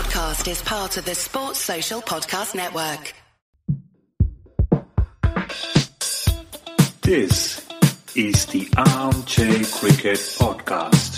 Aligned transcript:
podcast 0.00 0.50
is 0.50 0.62
part 0.62 0.96
of 0.96 1.04
the 1.04 1.14
Sports 1.14 1.58
Social 1.58 2.00
Podcast 2.00 2.54
Network. 2.54 3.12
This 7.02 7.68
is 8.16 8.46
the 8.46 8.66
Armchair 8.78 9.62
Cricket 9.64 10.16
Podcast. 10.38 11.09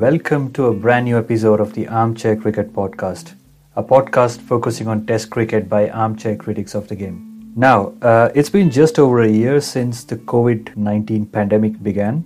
Welcome 0.00 0.54
to 0.54 0.68
a 0.68 0.72
brand 0.72 1.04
new 1.04 1.18
episode 1.18 1.60
of 1.60 1.74
the 1.74 1.86
Armchair 1.86 2.34
Cricket 2.34 2.72
Podcast, 2.72 3.34
a 3.76 3.82
podcast 3.82 4.40
focusing 4.40 4.88
on 4.88 5.04
Test 5.04 5.28
cricket 5.28 5.68
by 5.68 5.90
armchair 5.90 6.36
critics 6.36 6.74
of 6.74 6.88
the 6.88 6.96
game. 6.96 7.52
Now, 7.54 7.92
uh, 8.00 8.30
it's 8.34 8.48
been 8.48 8.70
just 8.70 8.98
over 8.98 9.20
a 9.20 9.28
year 9.28 9.60
since 9.60 10.04
the 10.04 10.16
COVID 10.16 10.74
19 10.74 11.26
pandemic 11.26 11.82
began. 11.82 12.24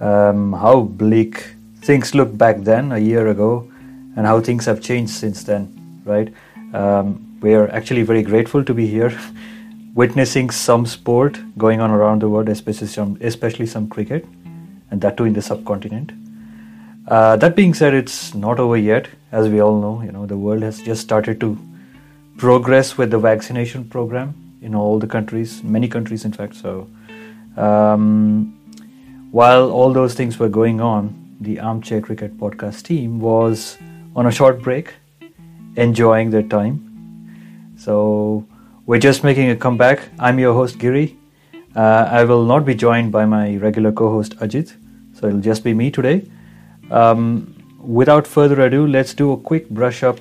Um, 0.00 0.52
how 0.52 0.80
bleak 0.80 1.54
things 1.76 2.12
looked 2.12 2.36
back 2.36 2.62
then, 2.62 2.90
a 2.90 2.98
year 2.98 3.28
ago, 3.28 3.70
and 4.16 4.26
how 4.26 4.40
things 4.40 4.66
have 4.66 4.80
changed 4.82 5.12
since 5.12 5.44
then, 5.44 6.02
right? 6.04 6.34
Um, 6.74 7.38
we 7.40 7.54
are 7.54 7.70
actually 7.70 8.02
very 8.02 8.24
grateful 8.24 8.64
to 8.64 8.74
be 8.74 8.88
here, 8.88 9.16
witnessing 9.94 10.50
some 10.50 10.86
sport 10.86 11.38
going 11.56 11.80
on 11.80 11.92
around 11.92 12.20
the 12.20 12.28
world, 12.28 12.48
especially 12.48 12.88
some, 12.88 13.16
especially 13.20 13.66
some 13.66 13.88
cricket, 13.88 14.24
and 14.90 15.00
that 15.02 15.16
too 15.16 15.26
in 15.26 15.34
the 15.34 15.42
subcontinent. 15.42 16.10
Uh, 17.10 17.34
that 17.34 17.56
being 17.56 17.74
said, 17.74 17.92
it's 17.92 18.34
not 18.34 18.60
over 18.60 18.76
yet. 18.76 19.08
As 19.32 19.48
we 19.48 19.60
all 19.60 19.80
know, 19.80 20.00
you 20.02 20.12
know 20.12 20.26
the 20.26 20.36
world 20.36 20.62
has 20.62 20.80
just 20.80 21.02
started 21.02 21.40
to 21.40 21.58
progress 22.38 22.96
with 22.96 23.10
the 23.10 23.18
vaccination 23.18 23.84
program 23.84 24.32
in 24.62 24.76
all 24.76 25.00
the 25.00 25.08
countries, 25.08 25.60
many 25.64 25.88
countries, 25.88 26.24
in 26.24 26.32
fact. 26.32 26.54
So, 26.54 26.86
um, 27.56 28.56
while 29.32 29.72
all 29.72 29.92
those 29.92 30.14
things 30.14 30.38
were 30.38 30.48
going 30.48 30.80
on, 30.80 31.36
the 31.40 31.58
Armchair 31.58 32.00
Cricket 32.00 32.38
Podcast 32.38 32.84
team 32.84 33.18
was 33.18 33.76
on 34.14 34.26
a 34.26 34.30
short 34.30 34.62
break, 34.62 34.94
enjoying 35.74 36.30
their 36.30 36.44
time. 36.44 37.76
So, 37.76 38.46
we're 38.86 39.00
just 39.00 39.24
making 39.24 39.50
a 39.50 39.56
comeback. 39.56 40.10
I'm 40.20 40.38
your 40.38 40.54
host 40.54 40.78
Giri. 40.78 41.16
Uh, 41.74 42.08
I 42.08 42.22
will 42.22 42.44
not 42.44 42.64
be 42.64 42.74
joined 42.76 43.10
by 43.10 43.24
my 43.24 43.56
regular 43.56 43.90
co-host 43.90 44.36
Ajit, 44.38 44.76
so 45.14 45.26
it'll 45.26 45.40
just 45.40 45.64
be 45.64 45.74
me 45.74 45.90
today. 45.90 46.28
Um, 46.90 47.54
without 47.78 48.26
further 48.26 48.60
ado, 48.62 48.86
let's 48.86 49.14
do 49.14 49.32
a 49.32 49.36
quick 49.36 49.68
brush 49.70 50.02
up 50.02 50.20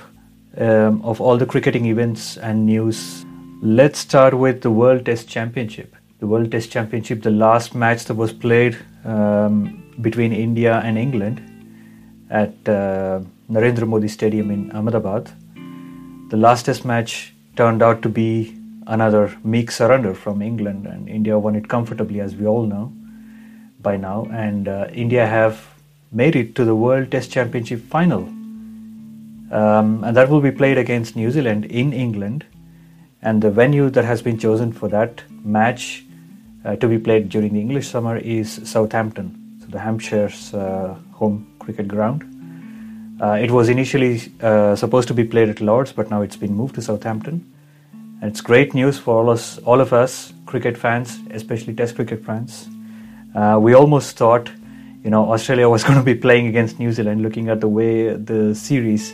um, 0.57 1.01
of 1.03 1.19
all 1.19 1.37
the 1.37 1.45
cricketing 1.45 1.85
events 1.85 2.37
and 2.37 2.65
news. 2.65 3.25
Let's 3.61 3.99
start 3.99 4.33
with 4.33 4.61
the 4.61 4.71
World 4.71 5.05
Test 5.05 5.27
Championship. 5.27 5.95
The 6.19 6.27
World 6.27 6.51
Test 6.51 6.71
Championship, 6.71 7.23
the 7.23 7.31
last 7.31 7.75
match 7.75 8.05
that 8.05 8.13
was 8.13 8.31
played 8.31 8.77
um, 9.03 9.83
between 10.01 10.33
India 10.33 10.81
and 10.83 10.97
England 10.97 11.41
at 12.29 12.53
uh, 12.69 13.21
Narendra 13.49 13.87
Modi 13.87 14.07
Stadium 14.07 14.51
in 14.51 14.71
Ahmedabad. 14.71 15.31
The 16.29 16.37
last 16.37 16.67
Test 16.67 16.85
match 16.85 17.33
turned 17.55 17.81
out 17.81 18.01
to 18.03 18.09
be 18.09 18.55
another 18.87 19.35
meek 19.43 19.71
surrender 19.71 20.13
from 20.13 20.41
England, 20.41 20.85
and 20.85 21.09
India 21.09 21.37
won 21.37 21.55
it 21.55 21.67
comfortably, 21.67 22.21
as 22.21 22.35
we 22.35 22.45
all 22.45 22.65
know 22.65 22.93
by 23.81 23.97
now. 23.97 24.27
And 24.31 24.67
uh, 24.67 24.87
India 24.93 25.25
have 25.25 25.65
made 26.11 26.35
it 26.35 26.55
to 26.55 26.65
the 26.65 26.75
World 26.75 27.11
Test 27.11 27.31
Championship 27.31 27.81
final. 27.81 28.21
Um, 29.51 30.03
and 30.03 30.15
that 30.15 30.29
will 30.29 30.41
be 30.41 30.51
played 30.51 30.77
against 30.77 31.15
New 31.15 31.31
Zealand 31.31 31.65
in 31.65 31.93
England. 31.93 32.45
And 33.21 33.41
the 33.41 33.51
venue 33.51 33.89
that 33.89 34.05
has 34.05 34.21
been 34.21 34.37
chosen 34.37 34.71
for 34.71 34.87
that 34.89 35.23
match 35.43 36.05
uh, 36.65 36.75
to 36.77 36.87
be 36.87 36.97
played 36.97 37.29
during 37.29 37.53
the 37.53 37.59
English 37.59 37.87
summer 37.87 38.17
is 38.17 38.61
Southampton, 38.63 39.57
so 39.61 39.67
the 39.67 39.79
Hampshire's 39.79 40.53
uh, 40.53 40.95
home 41.13 41.55
cricket 41.59 41.87
ground. 41.87 42.23
Uh, 43.21 43.33
it 43.33 43.51
was 43.51 43.67
initially 43.67 44.21
uh, 44.41 44.75
supposed 44.75 45.07
to 45.09 45.13
be 45.13 45.25
played 45.25 45.49
at 45.49 45.59
Lords, 45.59 45.91
but 45.91 46.09
now 46.09 46.21
it's 46.21 46.37
been 46.37 46.53
moved 46.53 46.75
to 46.75 46.81
Southampton. 46.81 47.53
And 48.21 48.31
it's 48.31 48.41
great 48.41 48.73
news 48.73 48.97
for 48.97 49.15
all, 49.15 49.29
us, 49.29 49.57
all 49.59 49.81
of 49.81 49.93
us 49.93 50.33
cricket 50.45 50.77
fans, 50.77 51.19
especially 51.31 51.73
Test 51.73 51.95
cricket 51.95 52.23
fans. 52.23 52.69
Uh, 53.35 53.57
we 53.61 53.73
almost 53.73 54.17
thought 54.17 54.49
you 55.03 55.09
know 55.09 55.31
Australia 55.31 55.69
was 55.69 55.83
going 55.87 55.97
to 55.97 56.03
be 56.03 56.15
playing 56.15 56.47
against 56.47 56.79
New 56.79 56.91
Zealand. 56.91 57.21
Looking 57.21 57.49
at 57.49 57.61
the 57.61 57.67
way 57.67 58.13
the 58.13 58.53
series 58.55 59.13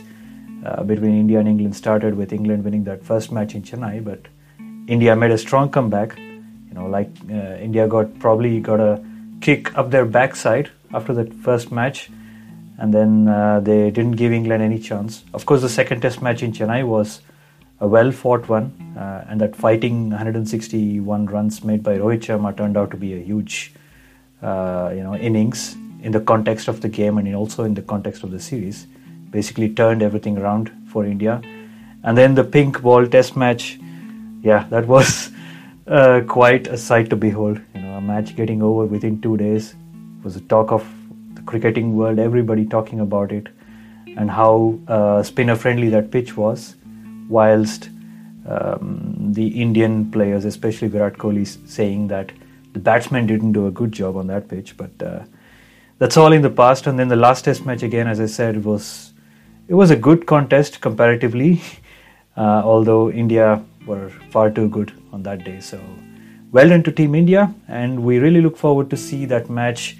uh, 0.64 0.82
between 0.82 1.18
India 1.18 1.38
and 1.38 1.48
England 1.48 1.76
started, 1.76 2.14
with 2.14 2.32
England 2.32 2.64
winning 2.64 2.84
that 2.84 3.04
first 3.04 3.30
match 3.32 3.54
in 3.54 3.62
Chennai, 3.62 4.02
but 4.04 4.20
India 4.88 5.14
made 5.14 5.30
a 5.30 5.38
strong 5.38 5.70
comeback. 5.70 6.18
You 6.18 6.74
know, 6.74 6.86
like 6.86 7.10
uh, 7.30 7.56
India 7.68 7.86
got 7.86 8.18
probably 8.18 8.60
got 8.60 8.80
a 8.80 9.02
kick 9.40 9.76
up 9.76 9.90
their 9.90 10.04
backside 10.04 10.70
after 10.92 11.14
that 11.14 11.32
first 11.34 11.70
match, 11.70 12.10
and 12.78 12.92
then 12.92 13.28
uh, 13.28 13.60
they 13.60 13.90
didn't 13.90 14.12
give 14.12 14.32
England 14.32 14.62
any 14.62 14.78
chance. 14.78 15.24
Of 15.34 15.46
course, 15.46 15.62
the 15.62 15.68
second 15.68 16.00
Test 16.00 16.22
match 16.22 16.42
in 16.42 16.52
Chennai 16.52 16.84
was 16.86 17.20
a 17.80 17.86
well-fought 17.86 18.48
one, 18.48 18.72
uh, 18.96 19.26
and 19.28 19.40
that 19.40 19.54
fighting 19.54 20.08
161 20.10 21.26
runs 21.26 21.62
made 21.62 21.82
by 21.82 21.98
Rohit 21.98 22.20
Sharma 22.20 22.56
turned 22.56 22.76
out 22.76 22.90
to 22.90 22.96
be 22.96 23.12
a 23.14 23.18
huge 23.18 23.74
uh, 24.42 24.92
you 24.94 25.02
know 25.02 25.14
innings 25.16 25.76
in 26.02 26.12
the 26.12 26.20
context 26.20 26.68
of 26.68 26.80
the 26.80 26.88
game 26.88 27.18
and 27.18 27.34
also 27.34 27.64
in 27.64 27.74
the 27.74 27.82
context 27.82 28.22
of 28.22 28.30
the 28.30 28.40
series 28.40 28.86
basically 29.30 29.68
turned 29.68 30.02
everything 30.02 30.38
around 30.38 30.70
for 30.88 31.04
India. 31.04 31.40
And 32.04 32.16
then 32.16 32.34
the 32.34 32.44
pink 32.44 32.80
ball 32.82 33.06
test 33.06 33.36
match 33.36 33.78
yeah 34.42 34.66
that 34.70 34.86
was 34.86 35.30
uh, 35.86 36.20
quite 36.26 36.66
a 36.68 36.76
sight 36.76 37.10
to 37.10 37.16
behold. 37.16 37.60
You 37.74 37.80
know 37.80 37.96
a 37.96 38.00
match 38.00 38.36
getting 38.36 38.62
over 38.62 38.84
within 38.84 39.20
2 39.20 39.36
days 39.36 39.74
was 40.22 40.36
a 40.36 40.40
talk 40.40 40.72
of 40.72 40.86
the 41.34 41.42
cricketing 41.42 41.96
world 41.96 42.18
everybody 42.18 42.64
talking 42.64 43.00
about 43.00 43.32
it 43.32 43.48
and 44.16 44.30
how 44.30 44.78
uh, 44.88 45.22
spinner 45.22 45.56
friendly 45.56 45.88
that 45.90 46.10
pitch 46.10 46.36
was 46.36 46.74
whilst 47.28 47.90
um, 48.48 49.32
the 49.32 49.46
Indian 49.60 50.10
players 50.10 50.44
especially 50.44 50.88
Virat 50.88 51.18
Kohli 51.18 51.46
saying 51.68 52.08
that 52.08 52.32
the 52.76 52.82
batsmen 52.82 53.26
didn't 53.26 53.52
do 53.52 53.66
a 53.66 53.70
good 53.70 53.90
job 53.90 54.16
on 54.16 54.26
that 54.26 54.48
pitch, 54.48 54.76
but 54.76 55.02
uh, 55.02 55.20
that's 55.98 56.18
all 56.18 56.32
in 56.32 56.42
the 56.42 56.50
past. 56.50 56.86
And 56.86 56.98
then 56.98 57.08
the 57.08 57.16
last 57.16 57.46
Test 57.46 57.64
match 57.64 57.82
again, 57.82 58.06
as 58.06 58.20
I 58.20 58.26
said, 58.26 58.64
was 58.64 59.14
it 59.66 59.74
was 59.74 59.90
a 59.90 59.96
good 59.96 60.26
contest 60.26 60.82
comparatively, 60.82 61.62
uh, 62.36 62.60
although 62.72 63.10
India 63.10 63.64
were 63.86 64.10
far 64.30 64.50
too 64.50 64.68
good 64.68 64.92
on 65.12 65.22
that 65.22 65.42
day. 65.44 65.58
So 65.60 65.80
well 66.52 66.68
done 66.68 66.82
to 66.82 66.92
Team 66.92 67.14
India, 67.14 67.54
and 67.66 68.04
we 68.04 68.18
really 68.18 68.42
look 68.42 68.58
forward 68.58 68.90
to 68.90 68.96
see 68.96 69.24
that 69.24 69.48
match 69.48 69.96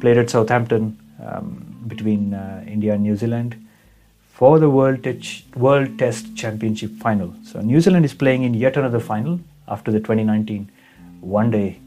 played 0.00 0.18
at 0.18 0.28
Southampton 0.28 0.98
um, 1.24 1.84
between 1.86 2.34
uh, 2.34 2.64
India 2.66 2.94
and 2.94 3.02
New 3.04 3.16
Zealand 3.16 3.56
for 4.32 4.58
the 4.58 4.68
World, 4.68 5.06
World 5.56 5.98
Test 5.98 6.36
Championship 6.36 6.90
final. 6.98 7.32
So 7.44 7.60
New 7.60 7.80
Zealand 7.80 8.04
is 8.04 8.14
playing 8.14 8.42
in 8.42 8.54
yet 8.54 8.76
another 8.76 9.00
final 9.00 9.40
after 9.68 9.92
the 9.92 9.98
2019 9.98 10.70
one 11.20 11.50
day 11.50 11.78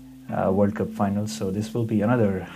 World 0.52 0.76
Cup 0.76 0.90
finals. 0.90 1.32
So 1.32 1.52
this 1.52 1.74
will 1.74 1.86
be 1.86 2.02
another 2.02 2.48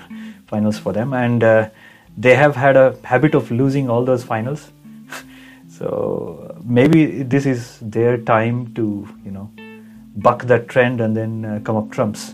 finals 0.47 0.78
for 0.78 0.94
them, 0.94 1.13
and 1.13 1.44
uh, 1.44 1.69
they 2.18 2.36
have 2.36 2.56
had 2.56 2.78
a 2.78 2.96
habit 3.03 3.36
of 3.36 3.52
losing 3.52 3.90
all 3.90 4.06
those 4.06 4.24
finals. 4.24 4.72
so 5.69 6.56
maybe 6.63 7.24
this 7.24 7.46
is 7.46 7.80
their 7.81 8.18
time 8.18 8.74
to 8.75 9.08
you 9.24 9.31
know 9.31 9.50
buck 10.16 10.44
that 10.44 10.68
trend 10.68 11.02
and 11.02 11.16
then 11.16 11.46
uh, 11.46 11.59
come 11.63 11.75
up 11.75 11.91
trumps. 11.91 12.34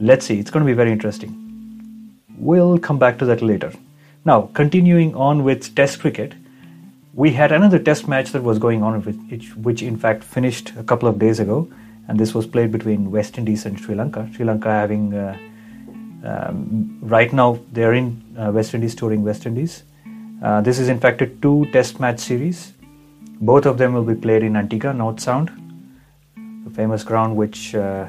Let's 0.00 0.26
see. 0.26 0.38
It's 0.38 0.50
going 0.50 0.64
to 0.64 0.70
be 0.70 0.76
very 0.76 0.92
interesting. 0.92 1.40
We'll 2.36 2.78
come 2.78 2.98
back 2.98 3.18
to 3.18 3.24
that 3.26 3.42
later. 3.42 3.72
Now, 4.24 4.50
continuing 4.54 5.14
on 5.14 5.44
with 5.44 5.74
Test 5.74 6.00
cricket, 6.00 6.34
we 7.12 7.32
had 7.32 7.52
another 7.52 7.78
Test 7.78 8.08
match 8.08 8.32
that 8.32 8.42
was 8.42 8.58
going 8.58 8.82
on, 8.82 9.02
which, 9.02 9.54
which 9.56 9.82
in 9.82 9.96
fact 9.96 10.24
finished 10.24 10.72
a 10.76 10.82
couple 10.82 11.08
of 11.08 11.18
days 11.18 11.40
ago 11.40 11.68
and 12.08 12.18
this 12.18 12.34
was 12.34 12.46
played 12.46 12.70
between 12.70 13.10
West 13.10 13.38
Indies 13.38 13.66
and 13.66 13.78
Sri 13.78 13.94
Lanka. 13.94 14.28
Sri 14.34 14.44
Lanka 14.44 14.70
having 14.70 15.14
uh, 15.14 15.36
um, 16.24 16.98
right 17.02 17.32
now 17.32 17.58
they 17.72 17.84
are 17.84 17.94
in 17.94 18.22
uh, 18.38 18.50
West 18.52 18.74
Indies 18.74 18.94
touring 18.94 19.22
West 19.22 19.46
Indies. 19.46 19.82
Uh, 20.42 20.60
this 20.60 20.78
is 20.78 20.88
in 20.88 20.98
fact 20.98 21.22
a 21.22 21.26
two 21.26 21.66
Test 21.72 22.00
match 22.00 22.20
series. 22.20 22.72
Both 23.40 23.66
of 23.66 23.78
them 23.78 23.92
will 23.92 24.04
be 24.04 24.14
played 24.14 24.42
in 24.42 24.56
Antigua, 24.56 24.92
North 24.92 25.20
Sound, 25.20 25.50
the 26.64 26.70
famous 26.70 27.04
ground 27.04 27.36
which 27.36 27.74
uh, 27.74 28.08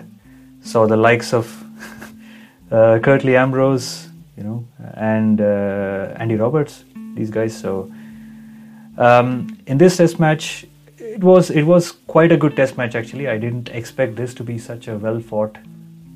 saw 0.61 0.85
the 0.87 0.97
likes 0.97 1.33
of 1.33 1.63
uh, 2.71 2.99
Curtly 2.99 3.35
Ambrose, 3.35 4.09
you 4.37 4.43
know, 4.43 4.67
and 4.95 5.41
uh, 5.41 6.13
Andy 6.17 6.35
Roberts. 6.35 6.83
These 7.15 7.31
guys. 7.31 7.57
So 7.57 7.91
um, 8.97 9.57
in 9.67 9.77
this 9.77 9.97
Test 9.97 10.19
match, 10.19 10.65
it 11.15 11.23
was 11.23 11.49
it 11.49 11.63
was 11.63 11.91
quite 12.13 12.31
a 12.33 12.37
good 12.37 12.55
test 12.55 12.77
match 12.77 12.95
actually. 12.95 13.27
I 13.29 13.37
didn't 13.37 13.69
expect 13.69 14.15
this 14.17 14.33
to 14.35 14.43
be 14.43 14.57
such 14.57 14.87
a 14.89 14.97
well 14.97 15.19
fought 15.19 15.57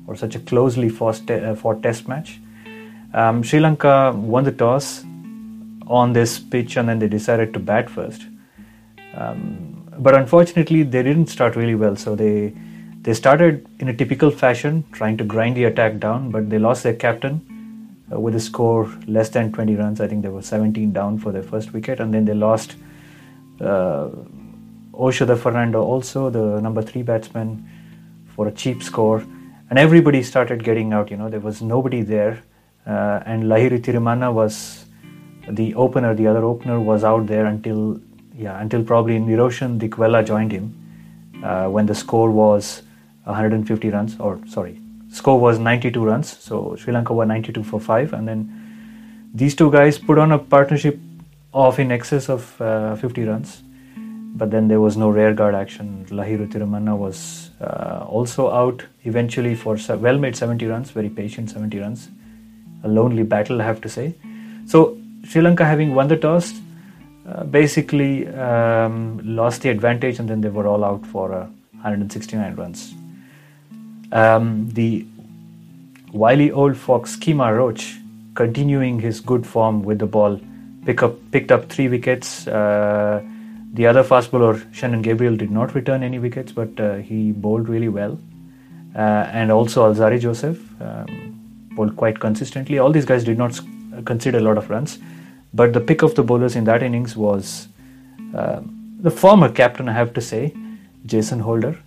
or 0.06 0.16
such 0.16 0.34
a 0.34 0.40
closely 0.40 0.88
fought, 0.88 1.20
te- 1.26 1.44
uh, 1.50 1.54
fought 1.54 1.82
test 1.82 2.06
match. 2.06 2.38
Um, 3.14 3.42
Sri 3.42 3.60
Lanka 3.60 4.12
won 4.14 4.44
the 4.44 4.52
toss 4.52 5.04
on 5.86 6.12
this 6.12 6.38
pitch 6.38 6.76
and 6.76 6.88
then 6.88 6.98
they 6.98 7.08
decided 7.08 7.54
to 7.54 7.60
bat 7.60 7.88
first. 7.88 8.26
Um, 9.14 9.88
but 9.98 10.14
unfortunately, 10.14 10.82
they 10.82 11.02
didn't 11.02 11.28
start 11.28 11.56
really 11.56 11.74
well. 11.74 11.96
So 11.96 12.14
they 12.14 12.52
they 13.02 13.14
started 13.14 13.66
in 13.78 13.88
a 13.88 13.94
typical 13.94 14.30
fashion, 14.30 14.84
trying 14.92 15.16
to 15.16 15.24
grind 15.24 15.56
the 15.56 15.64
attack 15.64 15.98
down, 15.98 16.30
but 16.30 16.50
they 16.50 16.58
lost 16.58 16.82
their 16.82 16.94
captain 16.94 17.40
uh, 18.12 18.20
with 18.20 18.34
a 18.34 18.40
score 18.40 18.92
less 19.06 19.30
than 19.30 19.50
20 19.52 19.76
runs. 19.76 20.00
I 20.02 20.08
think 20.08 20.22
they 20.22 20.28
were 20.28 20.42
17 20.42 20.92
down 20.92 21.18
for 21.18 21.32
their 21.32 21.42
first 21.42 21.72
wicket, 21.72 22.00
and 22.00 22.12
then 22.12 22.26
they 22.26 22.34
lost 22.34 22.76
uh, 23.60 24.08
Oshada 25.00 25.36
Fernando, 25.38 25.82
also 25.82 26.28
the 26.30 26.60
number 26.60 26.82
three 26.82 27.02
batsman, 27.02 27.68
for 28.34 28.48
a 28.48 28.52
cheap 28.52 28.82
score. 28.82 29.24
And 29.70 29.78
everybody 29.78 30.22
started 30.22 30.62
getting 30.64 30.92
out. 30.92 31.10
You 31.10 31.16
know, 31.16 31.28
there 31.28 31.40
was 31.40 31.62
nobody 31.62 32.02
there, 32.02 32.42
uh, 32.86 33.20
and 33.24 33.44
Lahiru 33.44 33.80
Thirimanne 33.80 34.32
was 34.32 34.84
the 35.48 35.74
opener. 35.74 36.14
The 36.14 36.26
other 36.26 36.44
opener 36.44 36.80
was 36.80 37.04
out 37.04 37.26
there 37.26 37.46
until 37.46 38.00
yeah 38.34 38.60
until 38.60 38.82
probably 38.82 39.18
Niroshan 39.18 39.78
Dickwella 39.78 40.24
joined 40.26 40.52
him 40.52 40.66
uh, 41.44 41.68
when 41.68 41.86
the 41.86 41.94
score 41.94 42.30
was 42.30 42.82
150 43.24 43.90
runs, 43.90 44.18
or 44.18 44.40
sorry, 44.46 44.80
score 45.10 45.38
was 45.38 45.58
92 45.58 46.04
runs. 46.04 46.36
So 46.38 46.76
Sri 46.76 46.92
Lanka 46.92 47.14
were 47.14 47.26
92 47.26 47.62
for 47.62 47.80
five, 47.80 48.12
and 48.12 48.26
then 48.26 49.30
these 49.34 49.54
two 49.54 49.70
guys 49.70 49.98
put 49.98 50.18
on 50.18 50.32
a 50.32 50.38
partnership 50.38 50.98
of 51.54 51.78
in 51.78 51.92
excess 51.92 52.28
of 52.28 52.60
uh, 52.60 52.96
50 52.96 53.24
runs. 53.24 53.62
But 54.34 54.50
then 54.50 54.68
there 54.68 54.80
was 54.80 54.96
no 54.96 55.10
rearguard 55.10 55.54
action. 55.54 56.06
Lahiru 56.08 56.48
Thirimanne 56.48 56.96
was 56.96 57.50
uh, 57.60 58.04
also 58.08 58.50
out 58.50 58.84
eventually 59.04 59.54
for 59.54 59.76
well 59.96 60.18
made 60.18 60.36
70 60.36 60.66
runs, 60.66 60.90
very 60.90 61.08
patient 61.08 61.50
70 61.50 61.78
runs. 61.78 62.08
A 62.84 62.88
lonely 62.88 63.22
battle, 63.22 63.60
I 63.60 63.64
have 63.64 63.80
to 63.82 63.88
say. 63.88 64.14
So 64.66 64.96
Sri 65.24 65.42
Lanka, 65.42 65.64
having 65.64 65.94
won 65.94 66.08
the 66.08 66.16
toss, 66.16 66.54
uh, 67.28 67.44
basically 67.44 68.26
um, 68.28 69.20
lost 69.22 69.62
the 69.62 69.68
advantage, 69.68 70.18
and 70.18 70.28
then 70.28 70.40
they 70.40 70.48
were 70.48 70.66
all 70.66 70.84
out 70.84 71.04
for 71.06 71.32
uh, 71.32 71.46
169 71.72 72.54
runs. 72.54 72.94
Um, 74.12 74.68
the 74.70 75.06
wily 76.12 76.50
old 76.50 76.76
fox 76.76 77.16
Kemar 77.16 77.56
Roach, 77.56 77.96
continuing 78.34 78.98
his 78.98 79.20
good 79.20 79.46
form 79.46 79.82
with 79.82 79.98
the 79.98 80.06
ball, 80.06 80.40
pick 80.86 81.02
up, 81.02 81.14
picked 81.30 81.52
up 81.52 81.68
three 81.68 81.88
wickets. 81.88 82.46
Uh, 82.46 83.22
the 83.72 83.86
other 83.86 84.02
fast 84.02 84.30
bowler, 84.32 84.60
Shannon 84.72 85.02
Gabriel, 85.02 85.36
did 85.36 85.50
not 85.50 85.74
return 85.74 86.02
any 86.02 86.18
wickets, 86.18 86.52
but 86.52 86.78
uh, 86.80 86.96
he 86.96 87.32
bowled 87.32 87.68
really 87.68 87.88
well. 87.88 88.18
Uh, 88.94 89.28
and 89.32 89.52
also 89.52 89.92
Alzarri 89.92 90.18
Joseph 90.18 90.58
um, 90.82 91.38
bowled 91.76 91.96
quite 91.96 92.18
consistently. 92.18 92.78
All 92.78 92.90
these 92.90 93.04
guys 93.04 93.22
did 93.22 93.38
not 93.38 93.60
concede 94.04 94.34
a 94.34 94.40
lot 94.40 94.58
of 94.58 94.68
runs, 94.68 94.98
but 95.54 95.72
the 95.72 95.80
pick 95.80 96.02
of 96.02 96.16
the 96.16 96.24
bowlers 96.24 96.56
in 96.56 96.64
that 96.64 96.82
innings 96.82 97.16
was 97.16 97.68
uh, 98.34 98.60
the 99.00 99.10
former 99.10 99.48
captain, 99.48 99.88
I 99.88 99.92
have 99.92 100.12
to 100.14 100.20
say, 100.20 100.52
Jason 101.06 101.40
Holder. 101.40 101.78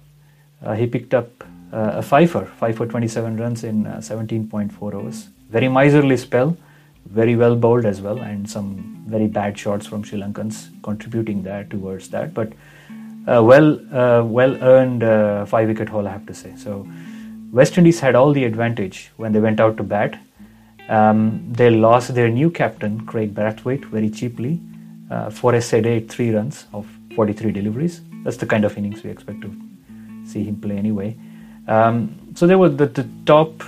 Uh, 0.63 0.73
he 0.73 0.87
picked 0.87 1.13
up 1.13 1.43
uh, 1.73 1.95
a 1.95 2.01
fifer, 2.01 2.45
five 2.45 2.77
for 2.77 2.85
27 2.85 3.35
runs 3.37 3.63
in 3.65 3.83
17.4 3.83 4.93
overs. 4.93 5.27
Very 5.49 5.67
miserly 5.67 6.15
spell, 6.15 6.55
very 7.05 7.35
well 7.35 7.55
bowled 7.55 7.85
as 7.85 8.01
well, 8.01 8.19
and 8.19 8.49
some 8.49 9.03
very 9.07 9.27
bad 9.27 9.57
shots 9.57 9.85
from 9.85 10.03
Sri 10.03 10.19
Lankans 10.19 10.69
contributing 10.83 11.43
there 11.43 11.63
towards 11.65 12.09
that. 12.09 12.33
But 12.33 12.53
uh, 13.27 13.41
well, 13.43 13.79
uh, 13.95 14.23
well 14.23 14.55
earned 14.61 15.03
uh, 15.03 15.45
five 15.45 15.67
wicket 15.67 15.89
haul, 15.89 16.07
I 16.07 16.11
have 16.11 16.25
to 16.25 16.33
say. 16.33 16.53
So 16.57 16.87
West 17.51 17.77
Indies 17.77 17.99
had 17.99 18.15
all 18.15 18.33
the 18.33 18.43
advantage 18.45 19.11
when 19.17 19.31
they 19.31 19.39
went 19.39 19.59
out 19.59 19.77
to 19.77 19.83
bat. 19.83 20.19
Um, 20.89 21.47
they 21.51 21.69
lost 21.69 22.13
their 22.13 22.29
new 22.29 22.49
captain 22.49 23.05
Craig 23.05 23.33
Brathwaite 23.33 23.85
very 23.85 24.09
cheaply 24.09 24.59
uh, 25.09 25.29
for 25.29 25.53
a 25.53 25.61
sedate 25.61 26.09
three 26.09 26.33
runs 26.33 26.65
of 26.73 26.87
43 27.15 27.51
deliveries. 27.51 28.01
That's 28.23 28.37
the 28.37 28.45
kind 28.45 28.65
of 28.65 28.77
innings 28.77 29.03
we 29.03 29.09
expect 29.09 29.41
to 29.41 29.55
see 30.25 30.43
him 30.43 30.59
play 30.59 30.77
anyway. 30.77 31.15
Um, 31.67 32.33
so 32.35 32.47
there 32.47 32.57
were 32.57 32.69
the, 32.69 32.87
the 32.87 33.07
top 33.25 33.63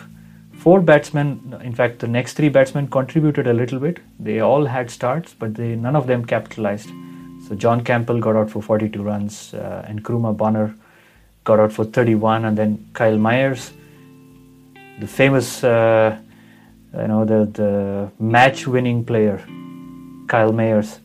four 0.66 0.82
batsmen. 0.82 1.56
In 1.64 1.76
fact, 1.76 2.00
the 2.00 2.08
next 2.08 2.34
three 2.34 2.50
batsmen 2.50 2.88
contributed 2.88 3.46
a 3.46 3.54
little 3.54 3.80
bit. 3.80 4.00
They 4.20 4.40
all 4.40 4.66
had 4.66 4.90
starts, 4.90 5.36
but 5.42 5.54
they 5.54 5.76
none 5.76 5.96
of 5.96 6.08
them 6.08 6.26
capitalized. 6.26 6.90
So 7.48 7.56
John 7.64 7.84
Campbell 7.84 8.20
got 8.20 8.36
out 8.36 8.50
for 8.50 8.64
42 8.64 9.04
runs, 9.04 9.54
uh, 9.54 9.86
and 9.88 10.04
Nkrumah 10.04 10.36
Bonner 10.36 10.76
got 11.44 11.60
out 11.60 11.72
for 11.72 11.86
31, 11.86 12.46
and 12.46 12.58
then 12.58 12.90
Kyle 12.94 13.20
Mayers, 13.28 13.74
the 15.00 15.06
famous, 15.06 15.64
uh, 15.64 16.18
you 16.98 17.08
know, 17.14 17.24
the 17.26 17.40
the 17.62 18.12
match-winning 18.18 19.06
player, 19.06 19.38
Kyle 20.28 20.52
Mayers, 20.64 20.98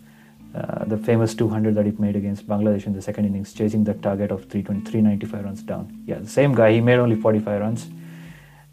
uh, 0.54 0.86
the 0.86 0.96
famous 0.96 1.34
200 1.34 1.74
that 1.74 1.84
he 1.84 1.92
made 2.08 2.16
against 2.16 2.48
Bangladesh 2.48 2.86
in 2.86 2.94
the 2.94 3.02
second 3.02 3.26
innings, 3.26 3.52
chasing 3.52 3.84
the 3.84 3.92
target 4.08 4.30
of 4.30 4.46
395 4.46 5.44
runs 5.44 5.62
down. 5.62 6.02
Yeah, 6.06 6.20
the 6.28 6.36
same 6.40 6.54
guy. 6.54 6.72
He 6.72 6.80
made 6.80 6.98
only 6.98 7.16
45 7.16 7.60
runs, 7.60 7.90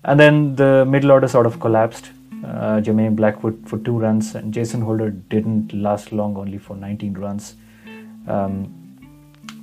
and 0.07 0.19
then 0.19 0.56
the 0.56 0.86
middle 0.86 1.12
order 1.12 1.27
sort 1.27 1.45
of 1.45 1.59
collapsed. 1.59 2.12
Uh, 2.45 2.80
Jermaine 2.80 3.15
Blackwood 3.15 3.68
for 3.68 3.77
two 3.80 3.98
runs, 3.98 4.36
and 4.36 4.54
Jason 4.54 4.81
Holder 4.81 5.09
didn't 5.09 5.74
last 5.74 6.12
long, 6.12 6.38
only 6.38 6.57
for 6.57 6.75
19 6.75 7.13
runs. 7.15 7.56
Um, 8.27 8.74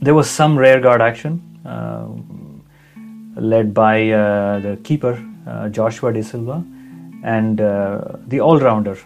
there 0.00 0.14
was 0.14 0.28
some 0.28 0.58
rearguard 0.58 1.00
action 1.00 1.40
uh, 1.64 2.06
led 3.40 3.72
by 3.72 4.10
uh, 4.10 4.58
the 4.60 4.78
keeper 4.82 5.18
uh, 5.46 5.68
Joshua 5.68 6.12
De 6.12 6.22
Silva 6.22 6.64
and 7.22 7.60
uh, 7.60 8.16
the 8.26 8.40
all-rounder 8.40 8.98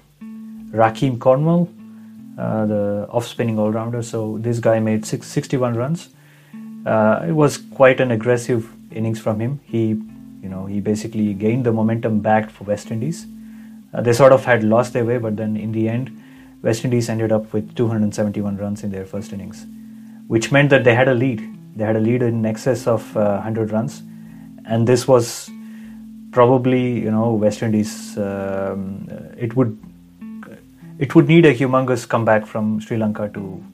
Rahkeem 0.71 1.19
Cornwall, 1.19 1.69
uh, 2.37 2.67
the 2.67 3.07
off-spinning 3.11 3.59
all-rounder. 3.59 4.03
So 4.03 4.39
this 4.39 4.59
guy 4.59 4.81
made 4.81 5.07
six, 5.07 5.27
61 5.29 5.75
runs. 5.75 6.09
it 6.87 7.33
was 7.33 7.59
quite 7.59 8.01
an 8.01 8.11
aggressive 8.11 8.73
innings 8.91 9.21
from 9.21 9.41
him. 9.41 9.61
He, 9.65 10.01
you 10.43 10.49
know, 10.49 10.67
he 10.67 10.81
basically 10.81 11.35
gained 11.35 11.65
the 11.65 11.73
momentum 11.73 12.21
back 12.21 12.51
for 12.51 12.65
West 12.65 12.91
Indies. 12.91 13.27
Uh, 13.93 14.03
they 14.03 14.13
sort 14.13 14.33
of 14.33 14.45
had 14.45 14.63
lost 14.63 14.93
their 14.93 15.05
way, 15.05 15.19
but 15.19 15.37
then 15.37 15.57
in 15.57 15.73
the 15.73 15.89
end, 15.89 16.11
West 16.63 16.85
Indies 16.85 17.09
ended 17.09 17.33
up 17.33 17.53
with 17.53 17.75
271 17.75 18.57
runs 18.57 18.83
in 18.83 18.91
their 18.91 19.05
first 19.05 19.33
innings, 19.33 19.67
which 20.27 20.51
meant 20.51 20.71
that 20.71 20.85
they 20.85 20.95
had 20.95 21.09
a 21.09 21.15
lead. 21.15 21.43
They 21.77 21.85
had 21.85 21.97
a 21.97 22.01
lead 22.01 22.23
in 22.23 22.45
excess 22.45 22.87
of 22.87 23.17
uh, 23.17 23.35
100 23.35 23.71
runs, 23.71 24.03
and 24.67 24.87
this 24.87 25.07
was 25.07 25.51
probably, 26.33 27.01
you 27.01 27.11
know, 27.11 27.33
West 27.33 27.63
Indies. 27.63 28.19
Um, 28.19 29.09
it 29.37 29.55
would 29.57 29.79
it 30.99 31.15
would 31.15 31.29
need 31.29 31.47
a 31.47 31.55
humongous 31.55 32.09
comeback 32.09 32.45
from 32.45 32.81
Sri 32.81 32.97
Lanka 32.97 33.29
to 33.29 33.65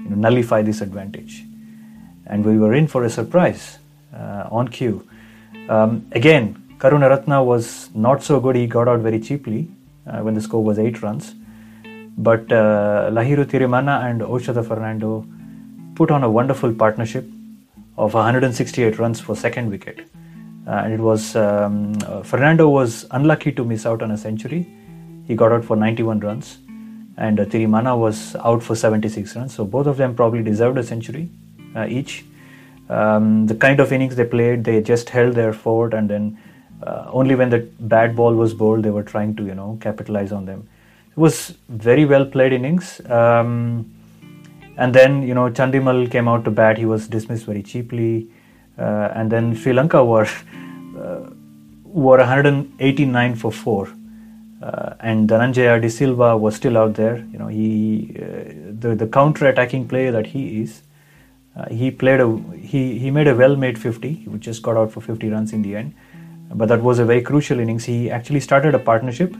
you 0.00 0.10
know, 0.10 0.16
nullify 0.16 0.62
this 0.62 0.80
advantage, 0.80 1.44
and 2.26 2.44
we 2.44 2.58
were 2.58 2.74
in 2.74 2.88
for 2.88 3.04
a 3.04 3.10
surprise 3.10 3.78
uh, 4.12 4.48
on 4.50 4.66
cue. 4.66 5.06
Um, 5.72 6.06
again, 6.12 6.44
Karunaratne 6.78 7.44
was 7.44 7.88
not 7.94 8.22
so 8.22 8.40
good. 8.40 8.56
He 8.56 8.66
got 8.66 8.88
out 8.88 9.00
very 9.00 9.20
cheaply 9.20 9.70
uh, 10.06 10.18
when 10.20 10.34
the 10.34 10.40
score 10.40 10.62
was 10.62 10.78
eight 10.78 11.00
runs. 11.02 11.34
But 12.18 12.52
uh, 12.52 13.10
Lahiru 13.10 13.44
Thirimanne 13.46 13.94
and 14.08 14.20
Oshada 14.20 14.66
Fernando 14.66 15.26
put 15.94 16.10
on 16.10 16.24
a 16.24 16.30
wonderful 16.30 16.74
partnership 16.74 17.24
of 17.96 18.12
168 18.12 18.98
runs 18.98 19.20
for 19.20 19.34
second 19.34 19.70
wicket. 19.70 20.00
Uh, 20.66 20.82
and 20.84 20.92
it 20.92 21.00
was 21.00 21.36
um, 21.36 21.94
uh, 22.06 22.22
Fernando 22.22 22.68
was 22.68 23.06
unlucky 23.12 23.52
to 23.52 23.64
miss 23.64 23.86
out 23.86 24.02
on 24.02 24.10
a 24.10 24.18
century. 24.18 24.66
He 25.26 25.34
got 25.34 25.52
out 25.52 25.64
for 25.64 25.76
91 25.76 26.20
runs, 26.20 26.58
and 27.16 27.40
uh, 27.40 27.46
Thirimanne 27.46 27.96
was 27.98 28.36
out 28.36 28.62
for 28.62 28.76
76 28.76 29.34
runs. 29.36 29.54
So 29.54 29.64
both 29.64 29.86
of 29.86 29.96
them 29.96 30.14
probably 30.14 30.42
deserved 30.42 30.76
a 30.78 30.82
century 30.82 31.30
uh, 31.74 31.86
each. 31.88 32.24
Um, 32.88 33.46
the 33.46 33.54
kind 33.54 33.80
of 33.80 33.92
innings 33.92 34.16
they 34.16 34.24
played, 34.24 34.64
they 34.64 34.82
just 34.82 35.10
held 35.10 35.34
their 35.34 35.52
fort, 35.52 35.94
and 35.94 36.10
then 36.10 36.38
uh, 36.82 37.08
only 37.12 37.34
when 37.34 37.50
the 37.50 37.60
bad 37.80 38.14
ball 38.16 38.34
was 38.34 38.54
bowled, 38.54 38.82
they 38.82 38.90
were 38.90 39.02
trying 39.02 39.34
to 39.36 39.44
you 39.44 39.54
know 39.54 39.78
capitalize 39.80 40.32
on 40.32 40.44
them. 40.44 40.68
It 41.10 41.18
was 41.18 41.54
very 41.68 42.04
well 42.04 42.24
played 42.24 42.52
innings. 42.52 43.00
Um, 43.08 43.90
and 44.76 44.94
then 44.94 45.22
you 45.22 45.34
know 45.34 45.50
Chandimal 45.50 46.10
came 46.10 46.28
out 46.28 46.44
to 46.44 46.50
bat. 46.50 46.78
He 46.78 46.86
was 46.86 47.08
dismissed 47.08 47.44
very 47.44 47.62
cheaply, 47.62 48.28
uh, 48.78 49.08
and 49.14 49.30
then 49.30 49.54
Sri 49.54 49.72
Lanka 49.72 50.04
were 50.04 50.28
uh, 50.98 51.30
were 51.84 52.18
189 52.18 53.34
for 53.36 53.52
four, 53.52 53.88
uh, 54.62 54.94
and 55.00 55.28
Dhananjaya 55.28 55.80
De 55.80 55.90
Silva 55.90 56.36
was 56.36 56.56
still 56.56 56.78
out 56.78 56.94
there. 56.94 57.18
You 57.32 57.38
know 57.38 57.48
he 57.48 58.16
uh, 58.16 58.72
the 58.80 58.94
the 58.94 59.06
counter 59.06 59.46
attacking 59.46 59.88
player 59.88 60.12
that 60.12 60.26
he 60.26 60.62
is. 60.62 60.82
Uh, 61.54 61.68
he 61.68 61.90
played 61.90 62.20
a 62.20 62.28
he 62.56 62.98
he 62.98 63.10
made 63.10 63.28
a 63.28 63.34
well 63.34 63.56
made 63.56 63.78
50. 63.78 64.12
He 64.12 64.38
just 64.38 64.62
got 64.62 64.76
out 64.76 64.90
for 64.90 65.00
50 65.00 65.28
runs 65.30 65.52
in 65.52 65.62
the 65.62 65.76
end, 65.76 65.94
but 66.54 66.68
that 66.68 66.82
was 66.82 66.98
a 66.98 67.04
very 67.04 67.20
crucial 67.20 67.60
innings. 67.60 67.84
He 67.84 68.10
actually 68.10 68.40
started 68.40 68.74
a 68.74 68.78
partnership 68.78 69.36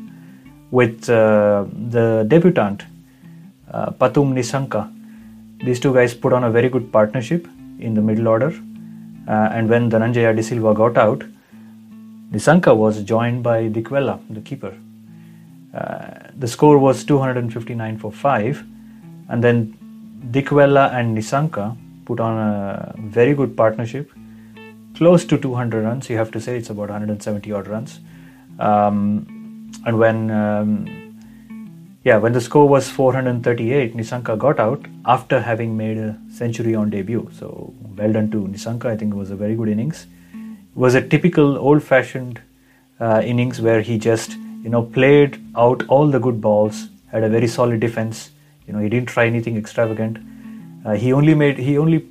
with 0.70 1.08
uh, 1.08 1.64
the 1.90 2.24
debutant 2.28 2.84
uh, 3.70 3.90
Pathum 3.92 4.34
Nissanka. 4.34 4.92
These 5.64 5.80
two 5.80 5.94
guys 5.94 6.12
put 6.12 6.32
on 6.32 6.44
a 6.44 6.50
very 6.50 6.68
good 6.68 6.92
partnership 6.92 7.46
in 7.78 7.94
the 7.94 8.02
middle 8.02 8.28
order, 8.28 8.52
uh, 9.28 9.48
and 9.52 9.68
when 9.68 9.90
Dhananjaya 9.90 10.36
De 10.36 10.42
Silva 10.42 10.74
got 10.74 10.98
out, 10.98 11.24
Nissanka 12.30 12.76
was 12.76 13.02
joined 13.02 13.42
by 13.42 13.68
Dickwella, 13.68 14.20
the 14.28 14.40
keeper. 14.40 14.74
Uh, 15.72 16.28
the 16.36 16.48
score 16.48 16.76
was 16.76 17.04
259 17.04 17.98
for 17.98 18.12
5, 18.12 18.64
and 19.30 19.42
then 19.42 19.78
Dickwella 20.30 20.92
and 20.92 21.16
Nissanka 21.16 21.76
put 22.04 22.20
on 22.20 22.38
a 22.38 22.94
very 22.98 23.34
good 23.34 23.56
partnership, 23.56 24.10
close 24.94 25.24
to 25.26 25.38
200 25.38 25.84
runs. 25.84 26.10
You 26.10 26.16
have 26.16 26.30
to 26.32 26.40
say 26.40 26.56
it's 26.56 26.70
about 26.70 26.88
170 26.88 27.52
odd 27.52 27.66
runs. 27.66 28.00
Um, 28.58 29.70
and 29.86 29.98
when 29.98 30.30
um, 30.30 31.02
yeah, 32.04 32.16
when 32.16 32.32
the 32.32 32.40
score 32.40 32.68
was 32.68 32.90
438, 32.90 33.96
Nissanka 33.96 34.36
got 34.36 34.58
out 34.58 34.84
after 35.04 35.40
having 35.40 35.76
made 35.76 35.98
a 35.98 36.18
century 36.32 36.74
on 36.74 36.90
debut. 36.90 37.30
So 37.32 37.72
well 37.96 38.12
done 38.12 38.30
to 38.32 38.38
Nissanka. 38.38 38.86
I 38.86 38.96
think 38.96 39.14
it 39.14 39.16
was 39.16 39.30
a 39.30 39.36
very 39.36 39.54
good 39.54 39.68
innings. 39.68 40.06
It 40.32 40.76
was 40.76 40.94
a 40.96 41.06
typical 41.06 41.56
old-fashioned 41.56 42.40
uh, 42.98 43.22
innings 43.24 43.60
where 43.60 43.82
he 43.82 43.98
just 43.98 44.32
you 44.64 44.70
know 44.70 44.82
played 44.82 45.40
out 45.56 45.86
all 45.88 46.08
the 46.08 46.18
good 46.18 46.40
balls, 46.40 46.88
had 47.12 47.22
a 47.22 47.28
very 47.28 47.46
solid 47.46 47.78
defense. 47.78 48.30
You 48.66 48.72
know 48.72 48.80
he 48.80 48.88
didn't 48.88 49.08
try 49.08 49.26
anything 49.26 49.56
extravagant. 49.56 50.18
Uh, 50.84 50.92
he 50.92 51.12
only 51.12 51.34
made 51.34 51.58
he 51.58 51.78
only 51.78 52.06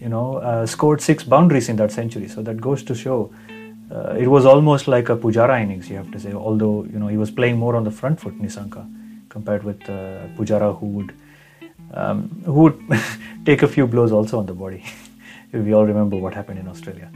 you 0.00 0.08
know 0.08 0.36
uh, 0.36 0.66
scored 0.66 1.00
six 1.00 1.24
boundaries 1.24 1.68
in 1.68 1.76
that 1.76 1.92
century. 1.92 2.28
So 2.28 2.42
that 2.42 2.60
goes 2.60 2.82
to 2.84 2.94
show. 2.94 3.32
Uh, 3.90 4.16
it 4.18 4.26
was 4.26 4.44
almost 4.44 4.86
like 4.86 5.08
a 5.08 5.16
Pujara 5.16 5.62
innings, 5.62 5.88
you 5.88 5.96
have 5.96 6.10
to 6.12 6.20
say. 6.20 6.32
Although 6.32 6.84
you 6.84 6.98
know 6.98 7.08
he 7.08 7.16
was 7.16 7.30
playing 7.30 7.56
more 7.56 7.74
on 7.76 7.84
the 7.84 7.90
front 7.90 8.20
foot, 8.20 8.38
Nissanka 8.40 8.86
compared 9.28 9.62
with 9.62 9.82
uh, 9.88 10.26
Pujara, 10.36 10.78
who 10.78 10.86
would 10.86 11.14
um, 11.94 12.42
who 12.44 12.60
would 12.64 12.80
take 13.46 13.62
a 13.62 13.68
few 13.68 13.86
blows 13.86 14.12
also 14.12 14.38
on 14.38 14.46
the 14.46 14.54
body. 14.54 14.84
if 15.52 15.64
we 15.64 15.72
all 15.72 15.86
remember 15.86 16.16
what 16.16 16.34
happened 16.34 16.58
in 16.58 16.68
Australia. 16.68 17.10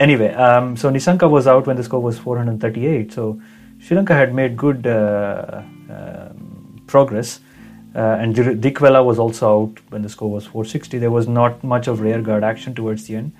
Anyway, 0.00 0.32
um, 0.34 0.76
so 0.76 0.90
Nissanka 0.90 1.28
was 1.30 1.46
out 1.46 1.66
when 1.66 1.76
the 1.76 1.84
score 1.84 2.00
was 2.00 2.18
438. 2.18 3.12
So 3.12 3.40
Sri 3.78 3.96
Lanka 3.96 4.14
had 4.14 4.34
made 4.34 4.56
good 4.56 4.86
uh, 4.86 5.62
um, 5.90 6.82
progress. 6.86 7.40
Uh, 7.94 8.18
and 8.20 8.34
Dickwella 8.34 9.04
was 9.04 9.18
also 9.18 9.62
out 9.62 9.78
when 9.90 10.02
the 10.02 10.08
score 10.08 10.30
was 10.30 10.44
460. 10.46 10.98
There 10.98 11.10
was 11.10 11.28
not 11.28 11.62
much 11.62 11.86
of 11.86 12.00
rearguard 12.00 12.42
action 12.42 12.74
towards 12.74 13.06
the 13.06 13.16
end. 13.16 13.32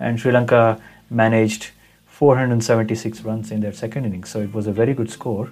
And 0.00 0.18
Sri 0.18 0.32
Lanka 0.32 0.80
managed 1.10 1.70
476 2.06 3.20
runs 3.22 3.50
in 3.50 3.60
their 3.60 3.72
second 3.72 4.06
innings. 4.06 4.30
So 4.30 4.40
it 4.40 4.52
was 4.54 4.66
a 4.66 4.72
very 4.72 4.94
good 4.94 5.10
score. 5.10 5.50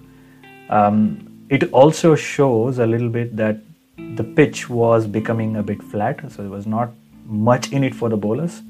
Um, 0.71 1.47
it 1.49 1.71
also 1.73 2.15
shows 2.15 2.79
a 2.79 2.87
little 2.87 3.09
bit 3.09 3.37
that 3.37 3.59
the 3.97 4.25
pitch 4.25 4.69
was 4.69 5.07
becoming 5.07 5.57
a 5.57 5.63
bit 5.63 5.83
flat, 5.83 6.21
so 6.33 6.43
there 6.43 6.51
was 6.51 6.67
not 6.67 6.91
much 7.27 7.73
in 7.73 7.85
it 7.85 7.95
for 7.95 8.09
the 8.09 8.17
bowlers. 8.17 8.63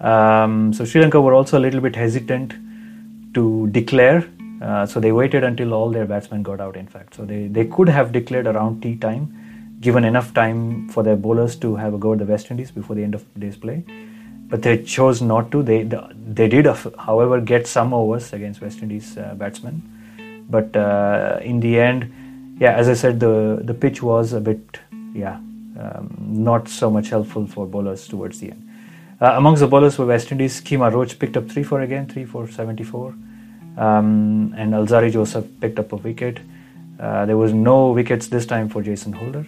Um, 0.00 0.72
so 0.72 0.84
Sri 0.84 1.00
Lanka 1.00 1.20
were 1.20 1.34
also 1.34 1.58
a 1.58 1.60
little 1.60 1.80
bit 1.80 1.94
hesitant 1.94 2.54
to 3.34 3.68
declare, 3.68 4.28
uh, 4.62 4.86
so 4.86 5.00
they 5.00 5.12
waited 5.12 5.44
until 5.44 5.74
all 5.74 5.90
their 5.90 6.06
batsmen 6.06 6.42
got 6.42 6.60
out. 6.60 6.76
In 6.76 6.86
fact, 6.86 7.14
so 7.14 7.24
they, 7.24 7.46
they 7.48 7.64
could 7.64 7.88
have 7.88 8.12
declared 8.12 8.46
around 8.46 8.82
tea 8.82 8.96
time, 8.96 9.76
given 9.80 10.04
enough 10.04 10.32
time 10.34 10.88
for 10.88 11.02
their 11.02 11.16
bowlers 11.16 11.56
to 11.56 11.76
have 11.76 11.94
a 11.94 11.98
go 11.98 12.12
at 12.12 12.18
the 12.20 12.24
West 12.24 12.50
Indies 12.50 12.70
before 12.70 12.96
the 12.96 13.02
end 13.02 13.14
of 13.14 13.24
the 13.34 13.40
day's 13.40 13.56
play. 13.56 13.84
But 14.48 14.62
they 14.62 14.82
chose 14.82 15.22
not 15.22 15.50
to. 15.52 15.62
They 15.62 15.82
they 15.84 16.48
did, 16.48 16.66
however, 16.98 17.40
get 17.40 17.66
some 17.66 17.92
overs 17.92 18.32
against 18.32 18.60
West 18.60 18.82
Indies 18.82 19.16
uh, 19.18 19.34
batsmen 19.34 19.82
but 20.52 20.76
uh, 20.76 21.38
in 21.42 21.60
the 21.60 21.80
end, 21.80 22.56
yeah, 22.60 22.74
as 22.74 22.88
I 22.88 22.94
said, 22.94 23.20
the 23.20 23.60
the 23.64 23.74
pitch 23.74 24.02
was 24.02 24.32
a 24.32 24.40
bit 24.40 24.78
yeah 25.14 25.36
um, 25.82 26.06
not 26.48 26.68
so 26.68 26.90
much 26.90 27.08
helpful 27.08 27.46
for 27.46 27.66
bowlers 27.66 28.06
towards 28.08 28.40
the 28.40 28.50
end. 28.52 28.68
Uh, 29.20 29.32
amongst 29.36 29.60
the 29.60 29.68
bowlers 29.68 29.98
were 29.98 30.06
West 30.06 30.32
Indies. 30.32 30.60
Kemar 30.60 30.92
Roach 30.92 31.18
picked 31.18 31.36
up 31.36 31.48
three 31.48 31.62
for 31.62 31.80
again, 31.80 32.06
three 32.06 32.24
for 32.24 32.46
74, 32.46 33.14
um, 33.76 34.54
and 34.56 34.72
Alzarri 34.74 35.12
Joseph 35.12 35.46
picked 35.60 35.78
up 35.78 35.92
a 35.92 35.96
wicket. 35.96 36.38
Uh, 37.00 37.26
there 37.26 37.36
was 37.36 37.52
no 37.52 37.90
wickets 37.90 38.28
this 38.28 38.46
time 38.46 38.68
for 38.68 38.82
Jason 38.82 39.12
Holder, 39.12 39.46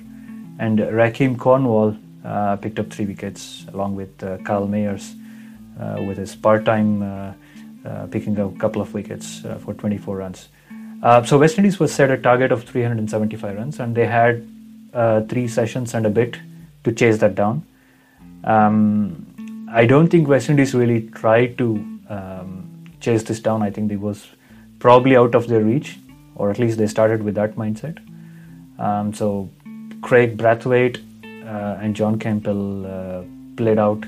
and 0.59 0.79
Rahkeem 0.79 1.39
Cornwall 1.39 1.97
uh, 2.25 2.57
picked 2.57 2.79
up 2.79 2.91
three 2.91 3.07
wickets 3.07 3.65
along 3.73 3.97
with 3.97 4.23
uh, 4.23 4.39
Kyle 4.39 4.67
Mayers 4.67 5.15
uh, 5.81 6.03
with 6.03 6.19
his 6.19 6.35
part-time 6.35 7.03
uh, 7.03 8.07
picking 8.11 8.39
up 8.41 8.57
a 8.57 8.59
couple 8.59 8.81
of 8.81 8.95
wickets 8.95 9.43
for 9.61 9.75
24 9.75 10.17
runs. 10.17 10.49
Uh, 11.05 11.23
so 11.23 11.37
West 11.37 11.59
Indies 11.59 11.79
was 11.79 11.93
set 11.93 12.11
a 12.11 12.17
target 12.17 12.51
of 12.51 12.65
375 12.65 13.57
runs, 13.57 13.79
and 13.79 13.95
they 13.95 14.07
had 14.07 14.49
uh, 14.95 15.21
three 15.23 15.47
sessions 15.47 15.93
and 15.93 16.07
a 16.07 16.11
bit 16.11 16.39
to 16.83 16.93
chase 16.93 17.19
that 17.19 17.35
down. 17.35 17.67
Um, 18.45 19.67
I 19.71 19.85
don't 19.85 20.09
think 20.09 20.29
West 20.29 20.49
Indies 20.49 20.75
really 20.75 21.03
tried 21.09 21.59
to 21.59 21.75
um, 22.09 22.64
chase 23.05 23.23
this 23.23 23.41
down. 23.41 23.63
I 23.63 23.71
think 23.71 23.93
it 23.93 24.01
was 24.01 24.27
probably 24.79 25.17
out 25.17 25.35
of 25.35 25.49
their 25.49 25.63
reach, 25.63 25.99
or 26.35 26.51
at 26.51 26.59
least 26.59 26.79
they 26.79 26.87
started 26.87 27.23
with 27.23 27.35
that 27.37 27.57
mindset. 27.57 27.99
Um, 28.79 29.13
so 29.15 29.51
Craig 30.03 30.37
Brathwaite 30.37 30.99
uh, 31.47 31.79
and 31.81 31.95
John 31.95 32.19
Campbell 32.19 32.87
uh, 32.87 33.23
played 33.57 33.79
out 33.79 34.05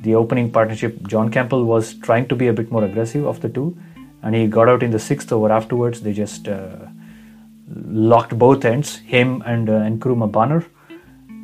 the 0.00 0.14
opening 0.14 0.50
partnership. 0.50 1.02
John 1.06 1.30
Campbell 1.30 1.64
was 1.64 1.94
trying 1.94 2.28
to 2.28 2.36
be 2.36 2.48
a 2.48 2.52
bit 2.52 2.70
more 2.70 2.84
aggressive 2.84 3.26
of 3.26 3.40
the 3.40 3.48
two 3.48 3.76
and 4.22 4.34
he 4.34 4.46
got 4.46 4.68
out 4.68 4.82
in 4.82 4.90
the 4.90 4.98
sixth 4.98 5.32
over. 5.32 5.50
Afterwards, 5.52 6.00
they 6.00 6.12
just 6.12 6.48
uh, 6.48 6.86
locked 7.68 8.36
both 8.38 8.64
ends, 8.64 8.96
him 8.96 9.42
and 9.46 9.68
uh, 9.68 9.72
Nkrumah 9.72 10.30
Bonner. 10.30 10.64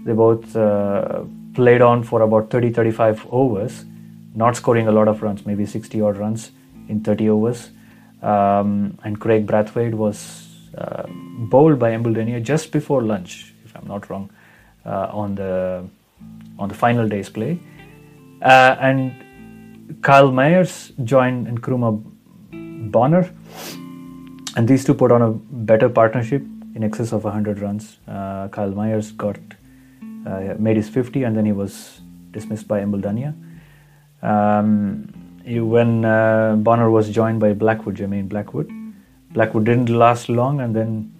They 0.05 0.12
both 0.12 0.57
uh, 0.57 1.23
played 1.55 1.81
on 1.81 2.03
for 2.03 2.23
about 2.23 2.51
30 2.51 2.73
35 2.73 3.27
overs, 3.31 3.85
not 4.35 4.57
scoring 4.57 4.89
a 4.89 4.93
lot 4.93 5.09
of 5.09 5.23
runs, 5.23 5.47
maybe 5.47 5.65
60 5.65 6.01
odd 6.01 6.17
runs 6.17 6.51
in 6.89 7.03
30 7.03 7.29
overs. 7.31 7.71
Um, 8.23 8.99
and 9.05 9.21
Craig 9.21 9.47
Brathwaite 9.47 9.95
was 9.95 10.49
uh, 10.79 11.05
bowled 11.09 11.79
by 11.79 11.91
Embuldeniya 11.91 12.43
just 12.43 12.71
before 12.73 13.03
lunch, 13.03 13.55
if 13.65 13.77
I'm 13.77 13.87
not 13.87 14.09
wrong, 14.09 14.31
uh, 14.87 15.09
on 15.12 15.35
the 15.35 15.85
on 16.59 16.69
the 16.69 16.75
final 16.75 17.09
day's 17.09 17.29
play. 17.29 17.59
Uh, 18.41 18.77
and 18.81 20.03
Kyle 20.03 20.31
Mayers 20.31 20.93
joined 21.05 21.49
and 21.49 21.61
Nkrumah 21.61 22.91
Bonner. 22.91 23.31
And 24.57 24.69
these 24.69 24.85
two 24.85 24.95
put 24.95 25.11
on 25.11 25.23
a 25.23 25.31
better 25.31 25.89
partnership 25.89 26.43
in 26.75 26.83
excess 26.85 27.12
of 27.12 27.25
100 27.25 27.61
runs. 27.61 27.99
Uh, 28.07 28.49
Kyle 28.49 28.71
Mayers 28.71 29.17
got 29.17 29.39
uh, 30.27 30.55
made 30.59 30.77
his 30.77 30.89
50 30.89 31.25
and 31.25 31.37
then 31.37 31.45
he 31.45 31.53
was 31.53 32.01
dismissed 32.31 32.69
by 32.69 32.81
Embuldeniya. 32.81 33.35
Um, 34.23 35.22
when 35.44 36.04
uh, 36.04 36.56
Bonner 36.56 36.90
was 36.90 37.11
joined 37.11 37.40
by 37.40 37.52
Blackwood, 37.52 37.96
Jermaine 37.96 38.28
Blackwood, 38.28 38.70
Blackwood 39.30 39.64
didn't 39.64 39.88
last 39.88 40.28
long 40.28 40.61
and 40.61 40.75
then 40.75 41.12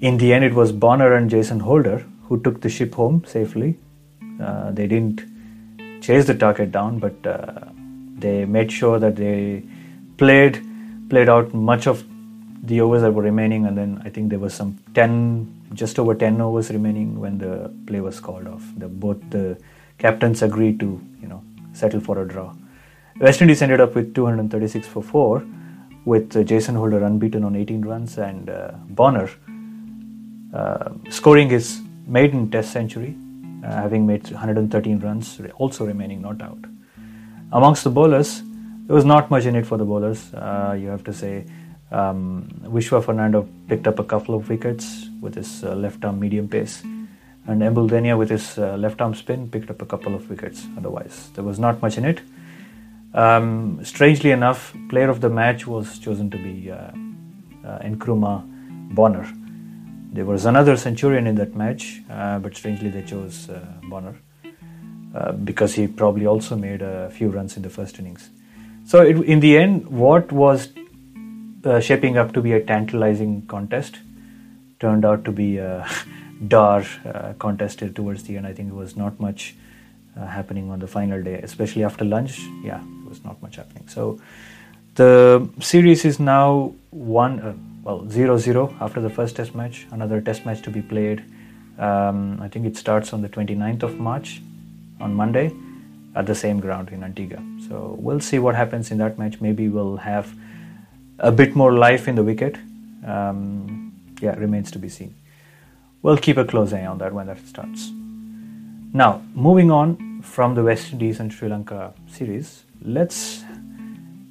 in 0.00 0.16
the 0.18 0.32
end 0.32 0.44
it 0.44 0.54
was 0.54 0.72
Bonner 0.72 1.14
and 1.14 1.28
Jason 1.30 1.60
Holder 1.60 2.04
who 2.28 2.40
took 2.40 2.60
the 2.60 2.68
ship 2.68 2.94
home 2.94 3.24
safely. 3.26 3.78
Uh, 4.40 4.70
they 4.72 4.86
didn't 4.86 5.22
chase 6.00 6.26
the 6.26 6.34
target 6.34 6.72
down, 6.72 6.98
but 6.98 7.26
uh, 7.26 7.60
they 8.18 8.44
made 8.44 8.70
sure 8.70 8.98
that 8.98 9.16
they 9.16 9.62
played 10.16 10.62
played 11.10 11.28
out 11.28 11.52
much 11.54 11.86
of 11.86 12.04
the 12.62 12.80
overs 12.80 13.02
that 13.02 13.12
were 13.12 13.22
remaining, 13.22 13.66
and 13.66 13.76
then 13.76 14.00
I 14.04 14.08
think 14.08 14.30
there 14.30 14.38
was 14.38 14.54
some 14.54 14.78
ten, 14.94 15.14
just 15.74 15.98
over 15.98 16.14
ten 16.14 16.40
overs 16.40 16.70
remaining 16.70 17.20
when 17.20 17.38
the 17.38 17.72
play 17.86 18.00
was 18.00 18.20
called 18.20 18.46
off. 18.48 18.64
The, 18.78 18.88
both 18.88 19.18
the 19.30 19.58
captains 19.98 20.42
agreed 20.42 20.80
to 20.80 21.00
you 21.20 21.28
know 21.28 21.42
settle 21.72 22.00
for 22.00 22.22
a 22.22 22.26
draw. 22.26 22.54
West 23.20 23.40
Indies 23.40 23.62
ended 23.62 23.80
up 23.80 23.94
with 23.94 24.12
236 24.12 24.88
for 24.88 25.00
four, 25.02 25.44
with 26.04 26.36
uh, 26.36 26.42
Jason 26.42 26.74
Holder 26.74 27.04
unbeaten 27.04 27.44
on 27.44 27.54
18 27.54 27.82
runs 27.82 28.18
and 28.18 28.50
uh, 28.50 28.72
Bonner 28.88 29.30
uh, 30.52 30.90
scoring 31.10 31.48
his 31.48 31.80
maiden 32.06 32.50
Test 32.50 32.72
century, 32.72 33.16
uh, 33.64 33.70
having 33.70 34.04
made 34.04 34.28
113 34.30 34.98
runs, 34.98 35.40
also 35.58 35.86
remaining 35.86 36.22
not 36.22 36.42
out. 36.42 36.58
Amongst 37.52 37.84
the 37.84 37.90
bowlers, 37.90 38.42
there 38.86 38.96
was 38.96 39.04
not 39.04 39.30
much 39.30 39.46
in 39.46 39.54
it 39.54 39.64
for 39.64 39.78
the 39.78 39.84
bowlers. 39.84 40.34
Uh, 40.34 40.76
you 40.78 40.88
have 40.88 41.04
to 41.04 41.12
say, 41.12 41.44
um, 41.92 42.48
Vishwa 42.64 43.02
Fernando 43.02 43.48
picked 43.68 43.86
up 43.86 44.00
a 44.00 44.04
couple 44.04 44.34
of 44.34 44.48
wickets 44.48 45.06
with 45.20 45.36
his 45.36 45.62
left 45.62 46.04
arm 46.04 46.18
medium 46.18 46.48
pace, 46.48 46.82
and 46.82 47.62
Embuldeniya 47.62 48.18
with 48.18 48.30
his 48.30 48.58
uh, 48.58 48.76
left 48.76 49.00
arm 49.00 49.14
spin 49.14 49.48
picked 49.48 49.70
up 49.70 49.80
a 49.80 49.86
couple 49.86 50.16
of 50.16 50.28
wickets. 50.28 50.66
Otherwise, 50.76 51.30
there 51.34 51.44
was 51.44 51.60
not 51.60 51.80
much 51.80 51.96
in 51.96 52.04
it. 52.04 52.20
Um, 53.14 53.84
strangely 53.84 54.32
enough, 54.32 54.74
player 54.88 55.08
of 55.08 55.20
the 55.20 55.28
match 55.28 55.68
was 55.68 56.00
chosen 56.00 56.30
to 56.30 56.36
be 56.36 56.70
uh, 56.70 56.74
uh, 56.74 57.78
Nkrumah 57.78 58.42
Bonner. 58.92 59.32
There 60.12 60.24
was 60.24 60.46
another 60.46 60.76
Centurion 60.76 61.28
in 61.28 61.36
that 61.36 61.54
match, 61.54 62.02
uh, 62.10 62.40
but 62.40 62.56
strangely 62.56 62.90
they 62.90 63.02
chose 63.02 63.48
uh, 63.48 63.64
Bonner 63.84 64.16
uh, 65.14 65.30
because 65.30 65.74
he 65.74 65.86
probably 65.86 66.26
also 66.26 66.56
made 66.56 66.82
a 66.82 67.08
few 67.10 67.28
runs 67.28 67.56
in 67.56 67.62
the 67.62 67.70
first 67.70 68.00
innings. 68.00 68.30
So, 68.84 69.02
it, 69.02 69.16
in 69.20 69.38
the 69.38 69.58
end, 69.58 69.86
what 69.86 70.32
was 70.32 70.70
uh, 71.64 71.78
shaping 71.78 72.18
up 72.18 72.32
to 72.32 72.42
be 72.42 72.52
a 72.52 72.60
tantalizing 72.60 73.46
contest 73.46 73.98
turned 74.80 75.04
out 75.04 75.24
to 75.24 75.30
be 75.30 75.58
a 75.58 75.88
dar 76.48 76.84
contest 77.38 77.78
towards 77.94 78.24
the 78.24 78.36
end. 78.36 78.46
I 78.46 78.52
think 78.52 78.70
it 78.70 78.74
was 78.74 78.96
not 78.96 79.20
much 79.20 79.54
happening 80.16 80.70
on 80.70 80.80
the 80.80 80.86
final 80.88 81.22
day, 81.22 81.34
especially 81.34 81.84
after 81.84 82.04
lunch. 82.04 82.40
Yeah, 82.62 82.82
not 83.22 83.40
much 83.42 83.56
happening. 83.56 83.86
So, 83.88 84.18
The 84.94 85.48
series 85.58 86.04
is 86.04 86.20
now 86.20 86.72
one, 86.90 87.40
uh, 87.40 87.54
well, 87.82 88.08
0 88.08 88.38
0 88.38 88.74
after 88.80 89.00
the 89.00 89.10
first 89.10 89.34
test 89.34 89.54
match. 89.54 89.86
Another 89.90 90.20
test 90.20 90.46
match 90.46 90.62
to 90.62 90.70
be 90.70 90.82
played. 90.82 91.24
Um, 91.78 92.40
I 92.40 92.48
think 92.48 92.64
it 92.64 92.76
starts 92.76 93.12
on 93.12 93.20
the 93.20 93.28
29th 93.28 93.82
of 93.82 93.98
March 93.98 94.40
on 95.00 95.12
Monday 95.12 95.50
at 96.14 96.26
the 96.26 96.34
same 96.34 96.60
ground 96.60 96.90
in 96.90 97.02
Antigua. 97.02 97.42
So 97.68 97.96
we'll 97.98 98.20
see 98.20 98.38
what 98.38 98.54
happens 98.54 98.92
in 98.92 98.98
that 98.98 99.18
match. 99.18 99.40
Maybe 99.40 99.68
we'll 99.68 99.96
have 99.96 100.32
a 101.18 101.32
bit 101.32 101.56
more 101.56 101.72
life 101.72 102.06
in 102.06 102.14
the 102.14 102.22
wicket. 102.22 102.56
Um, 103.04 103.92
yeah, 104.20 104.36
remains 104.36 104.70
to 104.70 104.78
be 104.78 104.88
seen. 104.88 105.14
We'll 106.02 106.18
keep 106.18 106.36
a 106.36 106.44
close 106.44 106.72
eye 106.72 106.86
on 106.86 106.98
that 106.98 107.12
when 107.12 107.26
that 107.26 107.44
starts. 107.48 107.90
Now, 108.92 109.22
moving 109.34 109.72
on 109.72 110.22
from 110.22 110.54
the 110.54 110.62
West 110.62 110.92
Indies 110.92 111.18
and 111.18 111.32
Sri 111.32 111.48
Lanka 111.48 111.92
series, 112.06 112.62
let's 112.84 113.44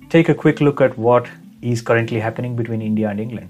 take 0.10 0.30
a 0.30 0.36
quick 0.36 0.62
look 0.62 0.80
at 0.80 0.96
what 0.98 1.28
is 1.62 1.82
currently 1.82 2.20
happening 2.20 2.56
between 2.56 2.82
India 2.82 3.10
and 3.10 3.20
England. 3.20 3.50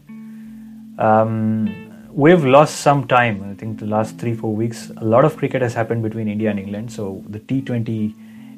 Um, 0.98 2.10
we've 2.14 2.46
lost 2.46 2.78
some 2.78 3.06
time. 3.08 3.44
I 3.44 3.54
think 3.56 3.80
the 3.80 3.86
last 3.86 4.18
three, 4.18 4.34
four 4.34 4.56
weeks, 4.56 4.92
a 4.98 5.04
lot 5.04 5.26
of 5.26 5.36
cricket 5.36 5.62
has 5.62 5.74
happened 5.74 6.04
between 6.04 6.30
India 6.30 6.50
and 6.50 6.58
England. 6.58 6.92
So 6.92 7.22
the 7.28 7.40
T20 7.40 8.16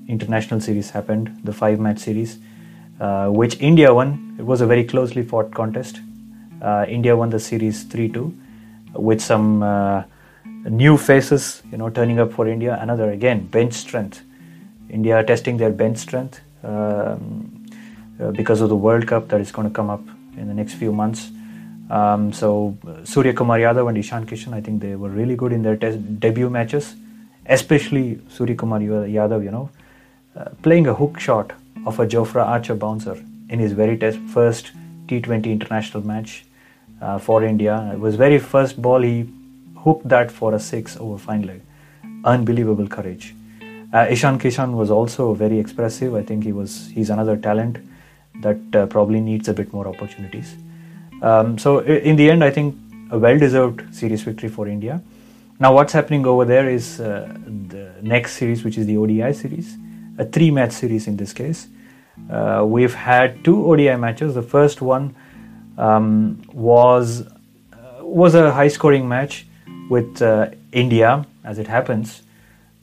international 0.08 0.60
series 0.60 0.92
happened, 0.92 1.36
the 1.44 1.54
five 1.54 1.80
match 1.80 1.98
series, 1.98 2.38
uh, 3.00 3.30
which 3.30 3.60
India 3.60 3.92
won. 3.92 4.36
It 4.38 4.46
was 4.46 4.62
a 4.62 4.68
very 4.68 4.84
closely 4.84 5.24
fought 5.24 5.52
contest. 5.52 6.00
Uh, 6.62 6.86
India 6.88 7.16
won 7.16 7.32
the 7.32 7.40
series 7.40 7.84
3 7.84 8.10
2 8.10 8.38
with 8.94 9.20
some 9.20 9.64
uh, 9.64 10.04
new 10.70 10.96
faces, 10.96 11.64
you 11.72 11.78
know, 11.78 11.90
turning 11.90 12.20
up 12.20 12.32
for 12.32 12.48
India. 12.48 12.78
Another, 12.80 13.10
again, 13.12 13.48
bench 13.48 13.74
strength. 13.74 14.22
India 14.90 15.24
testing 15.24 15.58
their 15.58 15.72
bench 15.72 15.98
strength 15.98 16.42
um, 16.64 17.66
uh, 18.20 18.32
because 18.32 18.62
of 18.62 18.70
the 18.70 18.76
World 18.76 19.08
Cup 19.08 19.28
that 19.30 19.42
is 19.42 19.52
going 19.52 19.68
to 19.68 19.74
come 19.74 19.90
up 19.90 20.02
in 20.38 20.48
the 20.48 20.54
next 20.54 20.74
few 20.74 20.92
months. 20.92 21.32
Um, 21.90 22.34
so 22.34 22.78
Surya 23.04 23.34
Kumar 23.34 23.60
Yadav 23.60 23.88
and 23.88 23.98
Ishan 23.98 24.26
Kishan, 24.26 24.54
I 24.54 24.62
think 24.62 24.82
they 24.82 24.96
were 24.96 25.10
really 25.10 25.36
good 25.36 25.52
in 25.52 25.62
their 25.62 25.78
test, 25.78 26.20
debut 26.20 26.50
matches, 26.50 26.96
especially 27.46 28.20
Surya 28.30 28.56
Kumar 28.56 28.80
Yadav, 28.80 29.44
you 29.44 29.52
know, 29.52 29.70
uh, 30.36 30.46
playing 30.64 30.88
a 30.88 30.94
hook 30.94 31.20
shot 31.20 31.54
of 31.86 32.00
a 32.00 32.08
Jofra 32.08 32.46
Archer 32.46 32.76
bouncer 32.76 33.22
in 33.50 33.60
his 33.60 33.74
very 33.74 33.98
test, 33.98 34.18
first 34.34 34.72
T20 35.08 35.46
international 35.46 36.06
match 36.06 36.46
uh, 37.02 37.20
for 37.20 37.44
India. 37.44 37.92
It 37.94 38.00
was 38.00 38.16
very 38.16 38.40
first 38.40 38.82
ball 38.82 39.02
he 39.02 39.30
hooked 39.78 40.08
that 40.10 40.32
for 40.32 40.56
a 40.56 40.60
six 40.60 40.98
over 40.98 41.18
fine 41.18 41.44
leg. 41.44 41.62
Unbelievable 42.24 42.88
courage. 42.88 43.35
Uh, 43.96 44.06
Ishan 44.10 44.38
Kishan 44.40 44.74
was 44.74 44.92
also 44.92 45.34
very 45.34 45.58
expressive. 45.58 46.16
I 46.16 46.22
think 46.22 46.44
he 46.44 46.52
was 46.52 46.90
he's 46.94 47.10
another 47.10 47.38
talent 47.38 47.78
that 48.42 48.76
uh, 48.76 48.86
probably 48.88 49.22
needs 49.22 49.48
a 49.48 49.54
bit 49.54 49.72
more 49.72 49.88
opportunities. 49.88 50.56
Um, 51.22 51.58
so 51.58 51.80
in 51.80 52.18
the 52.18 52.30
end, 52.30 52.44
I 52.44 52.52
think 52.52 52.76
a 53.12 53.18
well-deserved 53.18 53.96
series 53.96 54.24
victory 54.24 54.50
for 54.50 54.68
India. 54.68 55.02
Now, 55.60 55.74
what's 55.74 55.94
happening 55.94 56.26
over 56.26 56.44
there 56.44 56.68
is 56.70 57.00
uh, 57.00 57.34
the 57.70 57.94
next 58.02 58.34
series, 58.34 58.66
which 58.66 58.78
is 58.78 58.86
the 58.86 58.98
ODI 58.98 59.32
series 59.32 59.78
a 60.18 60.26
three 60.26 60.52
match 60.52 60.72
series 60.72 61.08
in 61.08 61.18
this 61.18 61.34
case. 61.34 61.68
Uh, 62.30 62.64
we've 62.66 62.94
had 62.94 63.44
two 63.44 63.66
ODI 63.66 63.96
matches. 63.96 64.36
The 64.36 64.42
first 64.42 64.82
one 64.82 65.16
um, 65.78 66.42
was 66.54 67.22
uh, 67.22 67.28
was 68.02 68.36
a 68.36 68.52
high 68.52 68.70
scoring 68.70 69.08
match 69.08 69.46
with 69.90 70.22
uh, 70.22 70.50
India, 70.72 71.26
as 71.44 71.60
it 71.60 71.68
happens. 71.68 72.22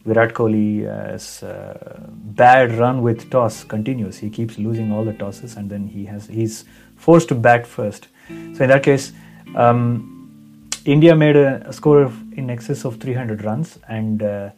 Virat 0.04 0.34
Kohli's 0.34 1.42
uh, 1.42 2.00
bad 2.10 2.72
run 2.72 3.02
with 3.02 3.30
toss 3.30 3.62
continues. 3.62 4.18
He 4.18 4.30
keeps 4.30 4.58
losing 4.58 4.92
all 4.92 5.04
the 5.04 5.12
tosses, 5.12 5.56
and 5.56 5.70
then 5.70 5.86
he 5.86 6.04
has 6.06 6.26
he's 6.26 6.64
forced 6.96 7.28
to 7.28 7.34
bat 7.34 7.66
first. 7.66 8.08
So 8.28 8.64
in 8.64 8.68
that 8.68 8.82
case, 8.82 9.12
um, 9.54 10.70
India 10.84 11.14
made 11.14 11.36
a, 11.36 11.72
score 11.72 12.02
of 12.02 12.16
in 12.36 12.50
excess 12.50 12.84
of 12.84 12.96
300 12.96 13.44
runs, 13.44 13.78
and 13.88 14.22
uh, 14.22 14.50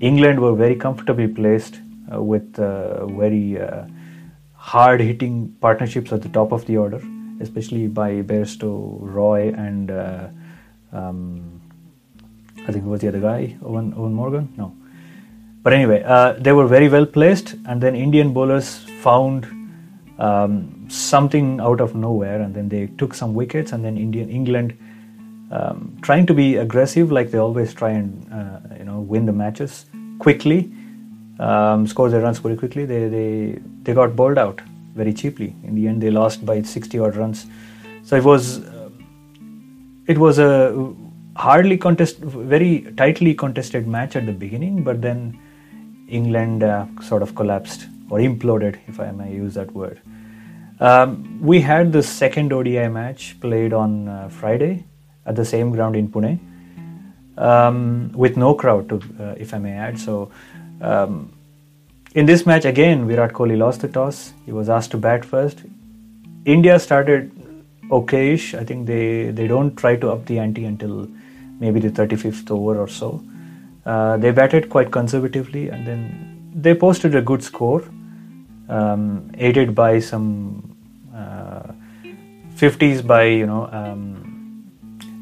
England 0.00 0.40
were 0.40 0.54
very 0.54 0.76
comfortably 0.76 1.28
placed 1.28 1.80
uh, 2.12 2.22
with 2.22 2.58
uh, 2.58 3.06
very 3.06 3.60
uh, 3.60 3.84
hard 4.54 5.00
hitting 5.00 5.54
partnerships 5.60 6.12
at 6.12 6.22
the 6.22 6.28
top 6.30 6.52
of 6.52 6.64
the 6.66 6.76
order, 6.76 7.02
especially 7.40 7.86
by 7.86 8.22
Bairstow, 8.22 8.98
Roy, 9.00 9.52
and 9.52 9.90
um, 10.92 11.60
I 12.66 12.72
think 12.72 12.84
it 12.84 12.88
was 12.88 13.00
the 13.00 13.08
other 13.08 13.20
guy, 13.20 13.56
Owen, 13.62 13.92
Eoin 13.92 14.12
Morgan? 14.12 14.52
No. 14.56 14.75
But 15.66 15.72
anyway, 15.72 16.04
uh, 16.04 16.34
they 16.34 16.52
were 16.52 16.68
very 16.68 16.88
well 16.88 17.04
placed, 17.04 17.54
and 17.66 17.80
then 17.80 17.96
Indian 17.96 18.32
bowlers 18.32 18.84
found 19.02 19.46
um, 20.16 20.86
something 20.88 21.58
out 21.58 21.80
of 21.80 21.96
nowhere, 21.96 22.40
and 22.40 22.54
then 22.54 22.68
they 22.68 22.86
took 22.98 23.12
some 23.12 23.34
wickets, 23.34 23.72
and 23.72 23.84
then 23.84 23.96
Indian 23.96 24.30
England 24.30 24.78
um, 25.50 25.98
trying 26.02 26.24
to 26.26 26.34
be 26.34 26.54
aggressive, 26.54 27.10
like 27.10 27.32
they 27.32 27.38
always 27.38 27.74
try 27.74 27.90
and 27.90 28.32
uh, 28.32 28.60
you 28.78 28.84
know 28.84 29.00
win 29.00 29.26
the 29.26 29.32
matches 29.32 29.86
quickly, 30.20 30.70
um, 31.40 31.84
scored 31.84 32.12
their 32.12 32.20
runs 32.20 32.38
very 32.38 32.56
quickly. 32.56 32.84
They, 32.84 33.08
they, 33.08 33.58
they 33.82 33.92
got 33.92 34.14
bowled 34.14 34.38
out 34.38 34.60
very 34.94 35.12
cheaply. 35.12 35.52
In 35.64 35.74
the 35.74 35.88
end, 35.88 36.00
they 36.00 36.10
lost 36.10 36.46
by 36.46 36.62
60 36.62 37.00
odd 37.00 37.16
runs. 37.16 37.44
So 38.04 38.14
it 38.14 38.22
was 38.22 38.60
uh, 38.60 38.88
it 40.06 40.16
was 40.16 40.38
a 40.38 40.94
hardly 41.34 41.76
contest, 41.76 42.18
very 42.18 42.86
tightly 42.96 43.34
contested 43.34 43.88
match 43.88 44.14
at 44.14 44.26
the 44.26 44.32
beginning, 44.32 44.84
but 44.84 45.02
then 45.02 45.36
England 46.08 46.62
uh, 46.62 46.86
sort 47.02 47.22
of 47.22 47.34
collapsed 47.34 47.86
or 48.10 48.18
imploded, 48.18 48.78
if 48.86 49.00
I 49.00 49.10
may 49.10 49.32
use 49.32 49.54
that 49.54 49.72
word. 49.72 50.00
Um, 50.78 51.40
we 51.40 51.60
had 51.60 51.92
the 51.92 52.02
second 52.02 52.52
ODI 52.52 52.88
match 52.88 53.38
played 53.40 53.72
on 53.72 54.08
uh, 54.08 54.28
Friday 54.28 54.84
at 55.24 55.34
the 55.34 55.44
same 55.44 55.70
ground 55.72 55.96
in 55.96 56.08
Pune 56.08 56.38
um, 57.38 58.12
with 58.12 58.36
no 58.36 58.54
crowd, 58.54 58.88
to, 58.88 58.96
uh, 59.20 59.34
if 59.38 59.54
I 59.54 59.58
may 59.58 59.72
add. 59.72 59.98
So 59.98 60.30
um, 60.80 61.32
in 62.14 62.26
this 62.26 62.46
match, 62.46 62.64
again, 62.64 63.06
Virat 63.06 63.32
Kohli 63.32 63.56
lost 63.56 63.80
the 63.80 63.88
toss. 63.88 64.32
He 64.44 64.52
was 64.52 64.68
asked 64.68 64.90
to 64.92 64.98
bat 64.98 65.24
first. 65.24 65.62
India 66.44 66.78
started 66.78 67.32
okayish. 67.90 68.58
I 68.58 68.64
think 68.64 68.86
they, 68.86 69.30
they 69.30 69.46
don't 69.46 69.76
try 69.76 69.96
to 69.96 70.10
up 70.10 70.26
the 70.26 70.38
ante 70.38 70.64
until 70.64 71.08
maybe 71.58 71.80
the 71.80 71.90
35th 71.90 72.50
over 72.50 72.78
or 72.78 72.88
so. 72.88 73.24
Uh, 73.86 74.16
they 74.16 74.32
batted 74.32 74.68
quite 74.68 74.90
conservatively 74.90 75.68
and 75.68 75.86
then 75.86 76.52
they 76.54 76.74
posted 76.74 77.14
a 77.14 77.22
good 77.22 77.42
score, 77.42 77.84
um, 78.68 79.30
aided 79.38 79.74
by 79.74 80.00
some 80.00 80.76
uh, 81.14 81.72
50s 82.56 83.06
by 83.06 83.24
you 83.24 83.46
know 83.46 83.68
um, 83.70 84.70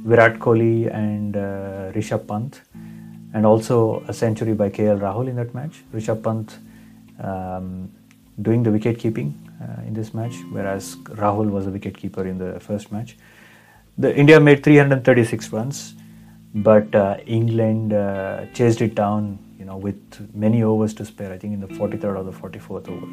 Virat 0.05 0.39
Kohli 0.39 0.93
and 0.95 1.37
uh, 1.37 1.93
Rishabh 1.93 2.27
Pant 2.27 2.63
and 3.35 3.45
also 3.45 4.03
a 4.09 4.15
century 4.15 4.55
by 4.55 4.71
KL 4.71 4.99
Rahul 5.01 5.29
in 5.29 5.37
that 5.37 5.55
match. 5.55 5.83
Rishabh 5.93 6.23
Pant 6.23 6.59
um, 7.23 7.91
doing 8.41 8.63
the 8.63 8.71
wicket 8.71 8.99
keeping 8.99 9.35
uh, 9.61 9.83
in 9.83 9.93
this 9.93 10.15
match, 10.15 10.35
whereas 10.51 10.97
Rahul 11.23 11.51
was 11.51 11.67
a 11.67 11.71
wicket 11.71 11.97
keeper 11.97 12.27
in 12.27 12.39
the 12.39 12.61
first 12.61 12.93
match. 12.93 13.17
The 13.99 14.15
India 14.17 14.41
made 14.41 14.65
336 14.65 15.53
runs, 15.53 15.95
but 16.55 16.95
uh, 16.95 17.17
England 17.27 17.93
uh, 17.93 18.47
chased 18.55 18.81
it 18.81 18.95
down, 18.95 19.39
you 19.59 19.65
know, 19.65 19.77
with 19.77 19.99
many 20.35 20.63
overs 20.63 20.95
to 20.95 21.05
spare. 21.05 21.33
I 21.33 21.39
think 21.39 21.55
in 21.55 21.61
the 21.61 21.67
43rd 21.67 22.17
or 22.17 22.25
the 22.25 22.33
44th 22.33 22.89
over. 22.89 23.07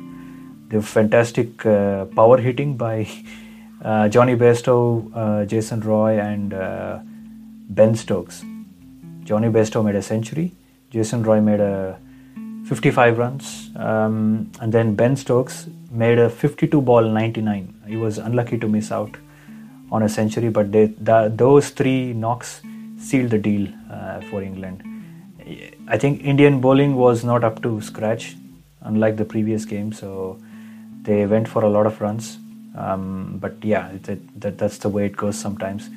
The 0.70 0.82
fantastic 0.82 1.66
uh, 1.66 2.06
power 2.06 2.38
hitting 2.38 2.78
by 2.78 3.10
uh, 3.84 4.08
Jonny 4.10 4.36
Bairstow, 4.36 5.12
uh, 5.16 5.46
Jason 5.46 5.82
Roy, 5.82 6.20
and 6.20 6.52
Ben 7.70 7.96
Stokes 7.96 8.44
Jonny 9.24 9.50
Bairstow 9.50 9.84
made 9.86 9.96
a 9.96 10.02
century. 10.02 10.52
Jason 10.90 11.24
Roy 11.24 11.40
made 11.40 11.60
a 11.60 11.98
55 12.66 13.18
runs. 13.18 13.70
Um, 13.76 14.52
and 14.60 14.74
then 14.74 14.96
Ben 14.96 15.16
Stokes 15.16 15.68
made 15.90 16.20
a 16.20 16.30
52 16.30 16.82
ball 16.82 17.04
99. 17.04 17.84
He 17.88 17.98
was 17.98 18.18
unlucky 18.18 18.58
to 18.58 18.68
miss 18.68 18.92
out 18.92 19.16
on 19.92 20.04
a 20.04 20.10
century, 20.10 20.50
but 20.50 20.72
they, 20.72 20.88
the, 20.88 21.32
those 21.34 21.70
three 21.70 22.14
knocks 22.14 22.62
sealed 23.10 23.32
the 23.32 23.38
deal 23.38 23.68
uh, 23.92 24.22
for 24.30 24.42
England. 24.42 24.84
I 25.88 25.98
think 25.98 26.24
Indian 26.24 26.62
bowling 26.62 26.96
was 26.96 27.24
not 27.24 27.44
up 27.44 27.62
to 27.64 27.82
scratch, 27.82 28.36
unlike 28.82 29.18
the 29.18 29.26
previous 29.26 29.66
game. 29.66 29.92
So 29.92 30.40
they 31.02 31.26
went 31.26 31.48
for 31.48 31.64
a 31.64 31.70
lot 31.70 31.86
of 31.86 32.00
runs. 32.00 32.38
Um, 32.78 33.38
but 33.42 33.54
yeah, 33.64 33.90
it, 33.90 34.40
that, 34.40 34.58
that's 34.58 34.78
the 34.78 34.90
way 34.90 35.06
it 35.08 35.18
goes 35.18 35.38
sometimes 35.38 35.90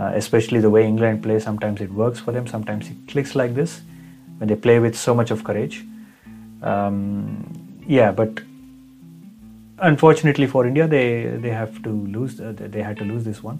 uh, 0.00 0.12
especially 0.14 0.60
the 0.60 0.70
way 0.70 0.86
England 0.86 1.22
plays. 1.22 1.44
Sometimes 1.44 1.80
it 1.80 1.92
works 1.92 2.20
for 2.20 2.32
them, 2.32 2.46
sometimes 2.46 2.88
it 2.88 2.96
clicks 3.08 3.34
like 3.34 3.54
this 3.54 3.82
when 4.38 4.48
they 4.48 4.56
play 4.56 4.78
with 4.78 4.96
so 4.96 5.14
much 5.14 5.30
of 5.30 5.44
courage. 5.44 5.84
Um, 6.62 7.82
yeah, 7.86 8.10
but 8.12 8.40
unfortunately 9.78 10.46
for 10.46 10.66
India, 10.66 10.86
they 10.86 11.36
they 11.44 11.50
have 11.50 11.82
to 11.82 11.90
lose. 11.90 12.40
Uh, 12.40 12.52
they 12.56 12.82
had 12.82 12.96
to 12.98 13.04
lose 13.04 13.24
this 13.24 13.42
one, 13.42 13.58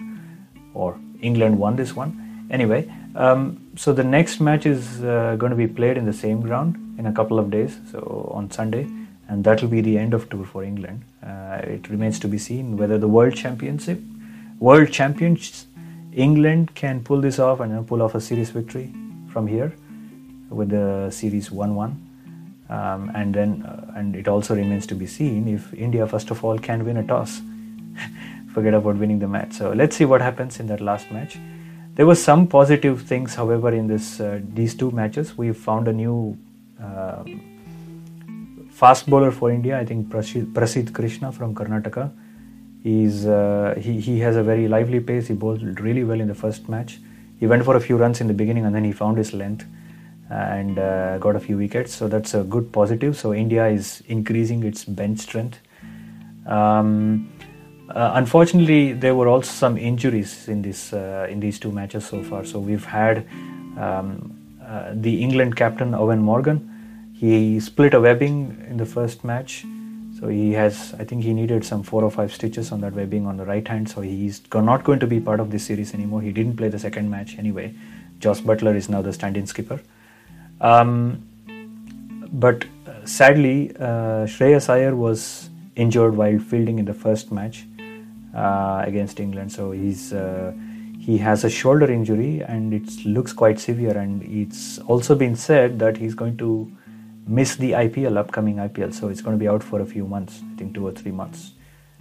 or 0.75 0.99
England 1.21 1.59
won 1.59 1.77
this 1.77 1.95
one. 1.97 2.11
Anyway, 2.51 2.93
um, 3.15 3.71
so 3.77 3.93
the 3.93 4.05
next 4.05 4.41
match 4.41 4.67
is 4.67 5.03
uh, 5.05 5.37
going 5.39 5.51
to 5.51 5.57
be 5.57 5.69
played 5.69 5.97
in 5.97 6.05
the 6.05 6.13
same 6.13 6.41
ground 6.41 6.77
in 6.99 7.07
a 7.07 7.13
couple 7.13 7.39
of 7.39 7.51
days. 7.51 7.79
So 7.91 8.31
on 8.35 8.51
Sunday, 8.51 8.89
and 9.29 9.45
that 9.45 9.63
will 9.63 9.69
be 9.69 9.81
the 9.81 9.97
end 9.97 10.13
of 10.13 10.29
tour 10.29 10.45
for 10.45 10.65
England. 10.65 11.05
Uh, 11.25 11.61
it 11.63 11.89
remains 11.89 12.19
to 12.19 12.29
be 12.29 12.39
seen 12.39 12.77
whether 12.77 12.99
the 12.99 13.07
World 13.07 13.35
Championship, 13.37 14.01
World 14.59 14.91
Champions, 14.91 15.67
England 16.13 16.75
can 16.75 17.03
pull 17.03 17.21
this 17.21 17.39
off 17.39 17.61
and 17.61 17.87
pull 17.87 18.03
off 18.03 18.17
a 18.17 18.21
series 18.21 18.51
victory 18.51 18.93
from 19.29 19.47
here 19.47 19.73
with 20.49 20.71
the 20.71 21.09
series 21.11 21.49
1-1. 21.51 21.95
Um, 22.69 23.11
and 23.15 23.33
then, 23.35 23.63
uh, 23.63 23.93
and 23.97 24.17
it 24.17 24.27
also 24.27 24.55
remains 24.55 24.87
to 24.89 24.95
be 24.95 25.07
seen 25.07 25.49
if 25.49 25.73
India, 25.75 26.07
first 26.07 26.31
of 26.31 26.45
all, 26.45 26.59
can 26.59 26.85
win 26.85 26.97
a 26.97 27.07
toss. 27.07 27.41
Forget 28.55 28.75
about 28.75 28.97
winning 28.97 29.21
the 29.21 29.29
match. 29.29 29.53
So 29.53 29.73
let's 29.73 29.97
see 29.97 30.05
what 30.05 30.21
happens 30.21 30.59
in 30.59 30.67
that 30.67 30.81
last 30.81 31.11
match. 31.13 31.39
There 32.01 32.07
were 32.07 32.15
some 32.15 32.47
positive 32.47 33.03
things, 33.03 33.35
however, 33.35 33.75
in 33.75 33.87
this 33.87 34.21
uh, 34.21 34.41
these 34.55 34.75
two 34.75 34.91
matches. 34.91 35.37
We 35.37 35.53
found 35.53 35.87
a 35.87 35.93
new 35.93 36.35
uh, 36.83 37.25
fast 38.71 39.11
bowler 39.11 39.31
for 39.31 39.51
India. 39.51 39.79
I 39.79 39.85
think 39.85 40.09
Prasidh 40.09 40.95
Krishna 40.95 41.31
from 41.31 41.55
Karnataka. 41.55 42.11
He's 42.83 43.27
uh, 43.27 43.75
he 43.79 44.01
he 44.01 44.19
has 44.21 44.37
a 44.37 44.43
very 44.43 44.67
lively 44.67 45.01
pace. 45.01 45.29
He 45.29 45.35
bowled 45.35 45.79
really 45.79 46.05
well 46.05 46.23
in 46.23 46.29
the 46.29 46.35
first 46.35 46.71
match. 46.71 46.99
He 47.39 47.47
went 47.47 47.67
for 47.67 47.77
a 47.77 47.81
few 47.81 47.99
runs 47.99 48.23
in 48.23 48.29
the 48.29 48.39
beginning, 48.43 48.65
and 48.65 48.75
then 48.75 48.85
he 48.85 48.93
found 48.93 49.19
his 49.19 49.35
length 49.35 49.67
and 50.31 50.79
uh, 50.79 51.19
got 51.19 51.37
a 51.37 51.41
few 51.49 51.59
wickets. 51.59 51.95
So 51.95 52.09
that's 52.09 52.33
a 52.33 52.45
good 52.45 52.73
positive. 52.73 53.15
So 53.15 53.35
India 53.35 53.67
is 53.67 54.03
increasing 54.09 54.65
its 54.65 54.87
bench 54.87 55.19
strength. 55.19 55.61
Um, 56.47 57.31
uh, 57.95 58.13
unfortunately, 58.15 58.93
there 58.93 59.15
were 59.15 59.29
also 59.29 59.51
some 59.51 59.77
injuries 59.77 60.49
in 60.49 60.63
this 60.63 60.93
uh, 60.93 61.27
in 61.29 61.41
these 61.41 61.59
two 61.59 61.73
matches 61.73 62.07
so 62.07 62.23
far. 62.23 62.45
So 62.45 62.59
we've 62.59 62.85
had 62.85 63.27
um, 63.79 64.37
uh, 64.65 64.93
the 64.95 65.23
England 65.23 65.57
captain 65.57 65.93
Eoin 65.93 66.21
Morgan. 66.21 66.67
He 67.13 67.61
split 67.61 67.95
a 67.95 68.01
webbing 68.01 68.65
in 68.71 68.77
the 68.77 68.87
first 68.87 69.25
match. 69.25 69.65
So 70.19 70.29
he 70.29 70.53
has, 70.53 70.95
I 70.99 71.05
think 71.05 71.23
he 71.23 71.33
needed 71.33 71.65
some 71.65 71.83
four 71.83 72.05
or 72.05 72.11
five 72.11 72.33
stitches 72.33 72.73
on 72.73 72.81
that 72.83 72.93
webbing 72.93 73.27
on 73.27 73.39
the 73.39 73.45
right 73.45 73.67
hand. 73.67 73.89
So 73.89 74.03
he's 74.03 74.43
not 74.55 74.85
going 74.85 75.01
to 75.01 75.07
be 75.07 75.19
part 75.19 75.41
of 75.41 75.51
this 75.51 75.65
series 75.65 75.95
anymore. 75.95 76.21
He 76.21 76.31
didn't 76.31 76.57
play 76.57 76.69
the 76.69 76.79
second 76.79 77.11
match 77.11 77.39
anyway. 77.39 77.75
Jos 78.19 78.41
Buttler 78.43 78.77
is 78.77 78.89
now 78.89 79.01
the 79.01 79.13
stand-in 79.13 79.47
skipper. 79.47 79.81
Um, 80.61 81.27
but 82.33 82.67
uh, 82.87 83.05
sadly, 83.07 83.75
uh, 83.77 84.27
Shreyas 84.27 84.69
Iyer 84.69 84.95
was 84.95 85.49
injured 85.75 86.15
while 86.17 86.39
fielding 86.39 86.79
in 86.79 86.85
the 86.85 86.95
first 86.95 87.33
match 87.33 87.65
against 88.35 89.21
England. 89.21 89.53
So 89.53 89.73
he's 89.73 90.13
uh, 90.13 90.53
he 91.01 91.17
has 91.19 91.45
a 91.45 91.51
shoulder 91.51 91.91
injury 91.91 92.43
and 92.43 92.75
it 92.75 93.07
looks 93.07 93.33
quite 93.33 93.59
severe. 93.59 93.97
And 93.97 94.23
it's 94.23 94.79
also 94.81 95.15
been 95.15 95.35
said 95.35 95.79
that 95.79 95.97
he's 95.97 96.15
going 96.15 96.37
to 96.37 96.71
miss 97.27 97.57
the 97.57 97.73
IPL, 97.73 98.19
upcoming 98.19 98.57
IPL. 98.57 98.93
So 98.93 99.09
it's 99.09 99.23
going 99.23 99.37
to 99.37 99.41
be 99.41 99.49
out 99.49 99.63
for 99.63 99.81
a 99.81 99.87
few 99.87 100.07
months. 100.07 100.41
I 100.53 100.57
think 100.57 100.75
two 100.75 100.87
or 100.87 100.93
three 100.93 101.13
months. 101.13 101.53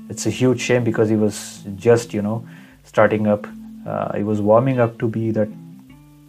It's 0.10 0.26
a 0.26 0.30
huge 0.30 0.60
shame 0.60 0.84
because 0.84 1.08
he 1.08 1.16
was 1.16 1.64
just 1.76 2.14
you 2.14 2.22
know 2.22 2.46
starting 2.84 3.28
up. 3.28 3.48
Uh, 3.88 4.18
he 4.18 4.24
was 4.24 4.42
warming 4.42 4.80
up 4.80 4.98
to 5.00 5.08
be 5.08 5.32
that 5.32 5.50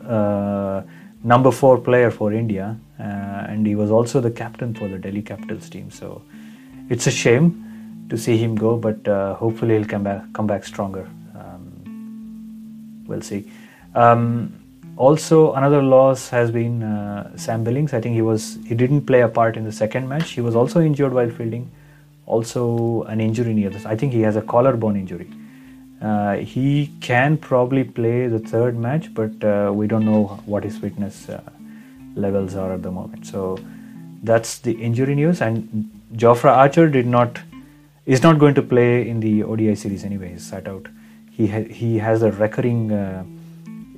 uh, 0.06 0.82
number 1.24 1.50
four 1.50 1.78
player 1.78 2.10
for 2.10 2.32
India, 2.32 2.78
uh, 2.98 3.02
and 3.02 3.66
he 3.66 3.74
was 3.74 3.90
also 3.90 4.20
the 4.20 4.30
captain 4.30 4.74
for 4.74 4.86
the 4.86 4.98
Delhi 4.98 5.22
Capitals 5.22 5.68
team. 5.68 5.90
So 5.90 6.22
it's 6.88 7.06
a 7.06 7.10
shame 7.10 7.66
to 8.10 8.18
see 8.18 8.36
him 8.36 8.54
go, 8.54 8.76
but 8.76 9.08
uh, 9.08 9.34
hopefully 9.34 9.76
he'll 9.76 9.86
come 9.86 10.04
back 10.04 10.22
come 10.32 10.46
back 10.46 10.64
stronger. 10.64 11.08
Um, 11.34 13.04
we'll 13.06 13.22
see. 13.22 13.50
Um, 13.94 14.54
also, 14.96 15.54
another 15.54 15.82
loss 15.82 16.28
has 16.28 16.50
been 16.50 16.82
uh, 16.82 17.36
Sam 17.36 17.64
Billings. 17.64 17.94
I 17.94 18.00
think 18.00 18.14
he 18.14 18.22
was 18.22 18.58
he 18.66 18.74
didn't 18.74 19.06
play 19.06 19.22
a 19.22 19.28
part 19.28 19.56
in 19.56 19.64
the 19.64 19.72
second 19.72 20.08
match. 20.08 20.32
He 20.32 20.40
was 20.40 20.54
also 20.54 20.80
injured 20.80 21.14
while 21.14 21.30
fielding. 21.30 21.70
Also, 22.26 23.02
an 23.04 23.20
injury 23.20 23.54
near 23.54 23.70
this. 23.70 23.86
I 23.86 23.96
think 23.96 24.12
he 24.12 24.20
has 24.22 24.36
a 24.36 24.42
collarbone 24.42 24.96
injury. 24.96 25.30
Uh, 26.00 26.36
he 26.36 26.92
can 27.00 27.36
probably 27.36 27.84
play 27.84 28.26
the 28.26 28.38
third 28.38 28.78
match, 28.78 29.12
but 29.14 29.44
uh, 29.44 29.70
we 29.72 29.86
don't 29.86 30.04
know 30.04 30.40
what 30.46 30.64
his 30.64 30.78
fitness 30.78 31.28
uh, 31.28 31.40
levels 32.14 32.54
are 32.54 32.72
at 32.72 32.82
the 32.82 32.90
moment. 32.90 33.26
So 33.26 33.58
that's 34.22 34.58
the 34.58 34.72
injury 34.72 35.14
news. 35.14 35.40
And 35.40 35.90
Jofra 36.14 36.56
Archer 36.56 36.88
did 36.88 37.06
not 37.06 37.40
is 38.12 38.24
not 38.24 38.38
going 38.40 38.54
to 38.54 38.62
play 38.62 39.08
in 39.08 39.20
the 39.20 39.44
ODI 39.44 39.74
series 39.76 40.04
anyway. 40.04 40.32
He's 40.32 40.44
sat 40.44 40.66
out. 40.66 40.88
He 41.30 41.46
ha- 41.46 41.72
he 41.80 41.98
has 41.98 42.22
a 42.22 42.32
recurring 42.32 42.90
uh, 42.92 43.24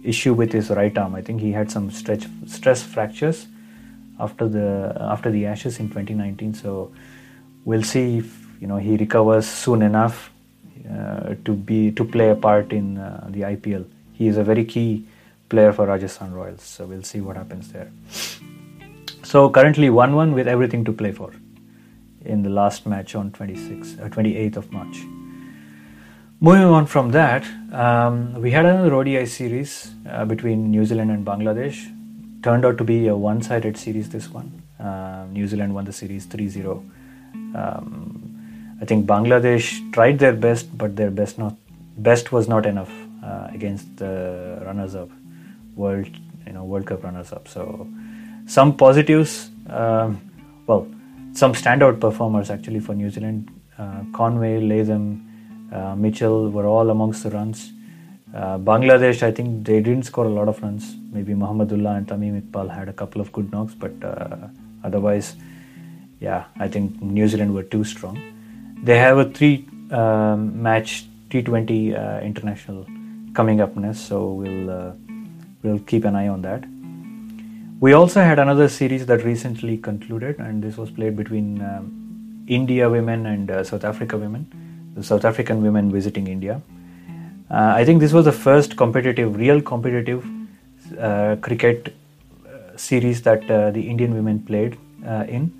issue 0.04 0.34
with 0.34 0.52
his 0.52 0.68
right 0.70 0.96
arm. 0.98 1.14
I 1.14 1.22
think 1.22 1.40
he 1.40 1.52
had 1.52 1.70
some 1.70 1.90
stretch 1.90 2.26
stress 2.46 2.82
fractures 2.82 3.46
after 4.20 4.48
the 4.56 4.66
after 5.14 5.30
the 5.30 5.46
Ashes 5.46 5.78
in 5.80 5.88
2019. 5.88 6.52
So 6.54 6.92
we'll 7.64 7.88
see 7.92 8.18
if 8.18 8.34
you 8.60 8.66
know 8.66 8.76
he 8.76 8.96
recovers 8.96 9.46
soon 9.46 9.80
enough 9.80 10.30
uh, 10.90 11.34
to 11.46 11.54
be 11.70 11.90
to 11.92 12.04
play 12.04 12.28
a 12.30 12.36
part 12.48 12.74
in 12.80 12.98
uh, 12.98 13.28
the 13.30 13.40
IPL. 13.52 13.86
He 14.12 14.28
is 14.28 14.36
a 14.36 14.44
very 14.44 14.66
key 14.66 15.06
player 15.48 15.72
for 15.72 15.86
Rajasthan 15.86 16.34
Royals. 16.34 16.62
So 16.62 16.84
we'll 16.84 17.08
see 17.12 17.22
what 17.22 17.36
happens 17.36 17.72
there. 17.72 17.90
So 19.22 19.48
currently 19.48 19.88
1-1 19.88 20.34
with 20.34 20.46
everything 20.46 20.84
to 20.84 20.92
play 20.92 21.12
for 21.12 21.32
in 22.24 22.42
the 22.42 22.50
last 22.50 22.86
match 22.86 23.14
on 23.14 23.30
26, 23.32 23.98
uh, 23.98 24.08
28th 24.08 24.56
of 24.56 24.72
March. 24.72 25.02
Moving 26.40 26.64
on 26.64 26.86
from 26.86 27.10
that, 27.12 27.44
um, 27.72 28.34
we 28.40 28.50
had 28.50 28.66
another 28.66 28.94
ODI 28.94 29.26
series 29.26 29.92
uh, 30.08 30.24
between 30.24 30.70
New 30.70 30.84
Zealand 30.84 31.10
and 31.10 31.24
Bangladesh. 31.24 31.90
Turned 32.42 32.64
out 32.64 32.78
to 32.78 32.84
be 32.84 33.06
a 33.06 33.16
one-sided 33.16 33.76
series. 33.76 34.08
This 34.08 34.28
one, 34.28 34.62
uh, 34.80 35.26
New 35.30 35.46
Zealand 35.46 35.72
won 35.74 35.84
the 35.84 35.92
series 35.92 36.26
3-0. 36.26 36.84
Um, 37.54 38.76
I 38.80 38.84
think 38.84 39.06
Bangladesh 39.06 39.92
tried 39.92 40.18
their 40.18 40.32
best, 40.32 40.76
but 40.76 40.96
their 40.96 41.10
best 41.10 41.38
not 41.38 41.54
best 41.96 42.32
was 42.32 42.48
not 42.48 42.66
enough 42.66 42.90
uh, 43.22 43.48
against 43.52 43.96
the 43.98 44.60
runners-up, 44.66 45.10
world 45.76 46.08
you 46.46 46.52
know 46.52 46.64
World 46.64 46.86
Cup 46.86 47.04
runners-up. 47.04 47.46
So 47.46 47.86
some 48.46 48.76
positives, 48.76 49.50
um, 49.68 50.20
well, 50.66 50.88
some 51.34 51.52
standout 51.52 52.00
performers 52.00 52.50
actually 52.50 52.80
for 52.80 52.94
New 52.94 53.10
Zealand. 53.10 53.50
Uh, 53.78 54.02
Conway, 54.12 54.60
Latham, 54.60 55.28
uh, 55.72 55.94
Mitchell 55.96 56.50
were 56.50 56.66
all 56.66 56.90
amongst 56.90 57.22
the 57.22 57.30
runs. 57.30 57.72
Uh, 58.34 58.58
Bangladesh, 58.58 59.22
I 59.22 59.30
think 59.30 59.66
they 59.66 59.80
didn't 59.80 60.04
score 60.04 60.24
a 60.24 60.30
lot 60.30 60.48
of 60.48 60.62
runs. 60.62 60.94
Maybe 61.10 61.34
Muhammadullah 61.34 61.94
and 61.96 62.06
Tamim 62.06 62.40
Iqbal 62.40 62.74
had 62.74 62.88
a 62.88 62.92
couple 62.92 63.20
of 63.20 63.32
good 63.32 63.52
knocks, 63.52 63.74
but 63.74 63.92
uh, 64.02 64.48
otherwise, 64.84 65.36
yeah, 66.20 66.44
I 66.58 66.68
think 66.68 67.02
New 67.02 67.28
Zealand 67.28 67.54
were 67.54 67.62
too 67.62 67.84
strong. 67.84 68.20
They 68.82 68.98
have 68.98 69.18
a 69.18 69.28
three 69.30 69.66
um, 69.90 70.62
match 70.62 71.04
T20 71.30 71.94
uh, 71.94 72.20
international 72.22 72.86
coming 73.34 73.60
up 73.60 73.76
next, 73.76 74.00
so 74.00 74.32
we'll 74.32 74.70
uh, 74.70 74.92
we'll 75.62 75.78
keep 75.80 76.04
an 76.04 76.16
eye 76.16 76.28
on 76.28 76.42
that. 76.42 76.64
We 77.82 77.94
also 77.94 78.20
had 78.20 78.38
another 78.38 78.68
series 78.68 79.06
that 79.06 79.24
recently 79.24 79.76
concluded, 79.76 80.38
and 80.38 80.62
this 80.62 80.76
was 80.76 80.88
played 80.88 81.16
between 81.16 81.60
um, 81.62 82.44
India 82.46 82.88
women 82.88 83.26
and 83.26 83.50
uh, 83.50 83.64
South 83.64 83.82
Africa 83.82 84.16
women. 84.16 84.46
The 84.94 85.02
South 85.02 85.24
African 85.24 85.62
women 85.64 85.90
visiting 85.90 86.28
India. 86.28 86.62
Uh, 87.50 87.72
I 87.74 87.84
think 87.84 87.98
this 87.98 88.12
was 88.12 88.26
the 88.26 88.30
first 88.30 88.76
competitive, 88.76 89.34
real 89.34 89.60
competitive 89.60 90.24
uh, 90.96 91.34
cricket 91.40 91.92
uh, 92.46 92.76
series 92.76 93.20
that 93.22 93.48
the 93.48 93.80
Indian 93.80 94.14
women 94.14 94.38
played 94.38 94.78
in. 95.26 95.52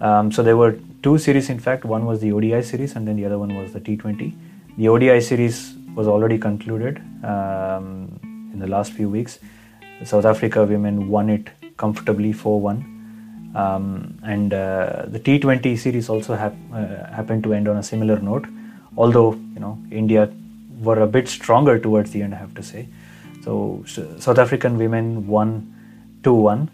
Um, 0.00 0.32
so 0.32 0.42
there 0.42 0.56
were 0.56 0.78
two 1.02 1.18
series, 1.18 1.50
in 1.50 1.58
fact. 1.58 1.84
One 1.84 2.06
was 2.06 2.22
the 2.22 2.32
ODI 2.32 2.62
series, 2.62 2.96
and 2.96 3.06
then 3.06 3.16
the 3.16 3.26
other 3.26 3.38
one 3.38 3.54
was 3.54 3.74
the 3.74 3.80
T20. 3.80 4.34
The 4.78 4.88
ODI 4.88 5.20
series 5.20 5.74
was 5.94 6.08
already 6.08 6.38
concluded 6.38 7.02
um, 7.22 8.18
in 8.50 8.60
the 8.60 8.66
last 8.66 8.94
few 8.94 9.10
weeks. 9.10 9.40
South 10.04 10.24
Africa 10.24 10.64
women 10.64 11.08
won 11.08 11.28
it 11.30 11.48
comfortably 11.76 12.32
4 12.32 12.60
1. 12.60 13.52
Um, 13.54 14.18
and 14.22 14.52
uh, 14.54 15.06
the 15.08 15.18
T20 15.18 15.76
series 15.76 16.08
also 16.08 16.34
hap- 16.36 16.54
uh, 16.72 17.06
happened 17.12 17.42
to 17.44 17.52
end 17.52 17.66
on 17.68 17.76
a 17.76 17.82
similar 17.82 18.18
note, 18.20 18.46
although 18.96 19.32
you 19.54 19.60
know 19.60 19.78
India 19.90 20.30
were 20.80 21.00
a 21.00 21.06
bit 21.06 21.28
stronger 21.28 21.78
towards 21.78 22.12
the 22.12 22.22
end, 22.22 22.34
I 22.34 22.38
have 22.38 22.54
to 22.54 22.62
say. 22.62 22.86
So, 23.42 23.82
South 23.86 24.38
African 24.38 24.78
women 24.78 25.26
won 25.26 25.74
2 26.22 26.34
1. 26.34 26.70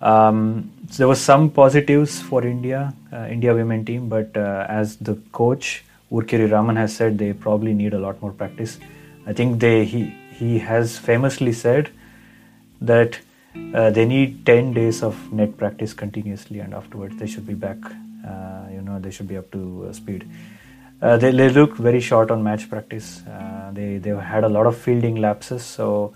Um, 0.00 0.70
so 0.90 0.98
there 0.98 1.08
was 1.08 1.20
some 1.20 1.50
positives 1.50 2.20
for 2.20 2.44
India, 2.44 2.92
uh, 3.12 3.26
India 3.30 3.54
women 3.54 3.84
team, 3.84 4.08
but 4.08 4.36
uh, 4.36 4.66
as 4.68 4.96
the 4.96 5.14
coach 5.32 5.84
Woorkeri 6.12 6.50
Raman 6.50 6.76
has 6.76 6.94
said, 6.94 7.16
they 7.16 7.32
probably 7.32 7.72
need 7.72 7.94
a 7.94 7.98
lot 7.98 8.20
more 8.20 8.32
practice. 8.32 8.78
I 9.26 9.32
think 9.32 9.60
they 9.60 9.84
he 9.84 10.14
he 10.38 10.58
has 10.58 10.98
famously 10.98 11.52
said 11.52 11.90
that 12.86 13.18
uh, 13.74 13.90
they 13.90 14.04
need 14.04 14.44
10 14.46 14.72
days 14.74 15.02
of 15.02 15.32
net 15.32 15.56
practice 15.56 15.92
continuously, 15.94 16.60
and 16.60 16.74
afterwards 16.74 17.16
they 17.16 17.26
should 17.26 17.46
be 17.46 17.54
back. 17.54 17.78
Uh, 18.26 18.66
you 18.72 18.80
know, 18.80 18.98
they 18.98 19.10
should 19.10 19.28
be 19.28 19.36
up 19.36 19.50
to 19.52 19.86
uh, 19.88 19.92
speed. 19.92 20.28
Uh, 21.02 21.16
they, 21.16 21.30
they 21.30 21.50
look 21.50 21.76
very 21.76 22.00
short 22.00 22.30
on 22.30 22.42
match 22.42 22.68
practice. 22.68 23.22
they 23.72 23.98
they 23.98 24.10
had 24.10 24.44
a 24.44 24.48
lot 24.48 24.66
of 24.66 24.76
fielding 24.76 25.16
lapses, 25.16 25.62
so. 25.62 26.14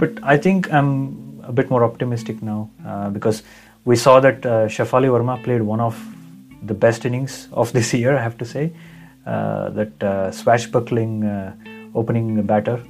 but 0.00 0.18
I 0.22 0.36
think 0.44 0.72
I'm 0.72 0.94
a 1.50 1.52
bit 1.52 1.70
more 1.70 1.84
optimistic 1.84 2.42
now 2.42 2.70
uh, 2.86 3.10
because 3.10 3.42
we 3.84 3.96
saw 3.96 4.20
that 4.20 4.46
uh, 4.46 4.66
Shafali 4.68 5.08
Verma 5.14 5.42
played 5.42 5.62
one 5.62 5.80
of 5.80 5.98
the 6.62 6.74
best 6.74 7.04
innings 7.04 7.48
of 7.52 7.72
this 7.72 7.92
year, 8.00 8.16
I 8.16 8.22
have 8.22 8.38
to 8.38 8.44
say. 8.44 8.72
Uh, 9.26 9.68
that 9.70 10.02
uh, 10.02 10.30
swashbuckling 10.30 11.24
uh, 11.24 11.54
opening 11.94 12.42
batter. 12.42 12.82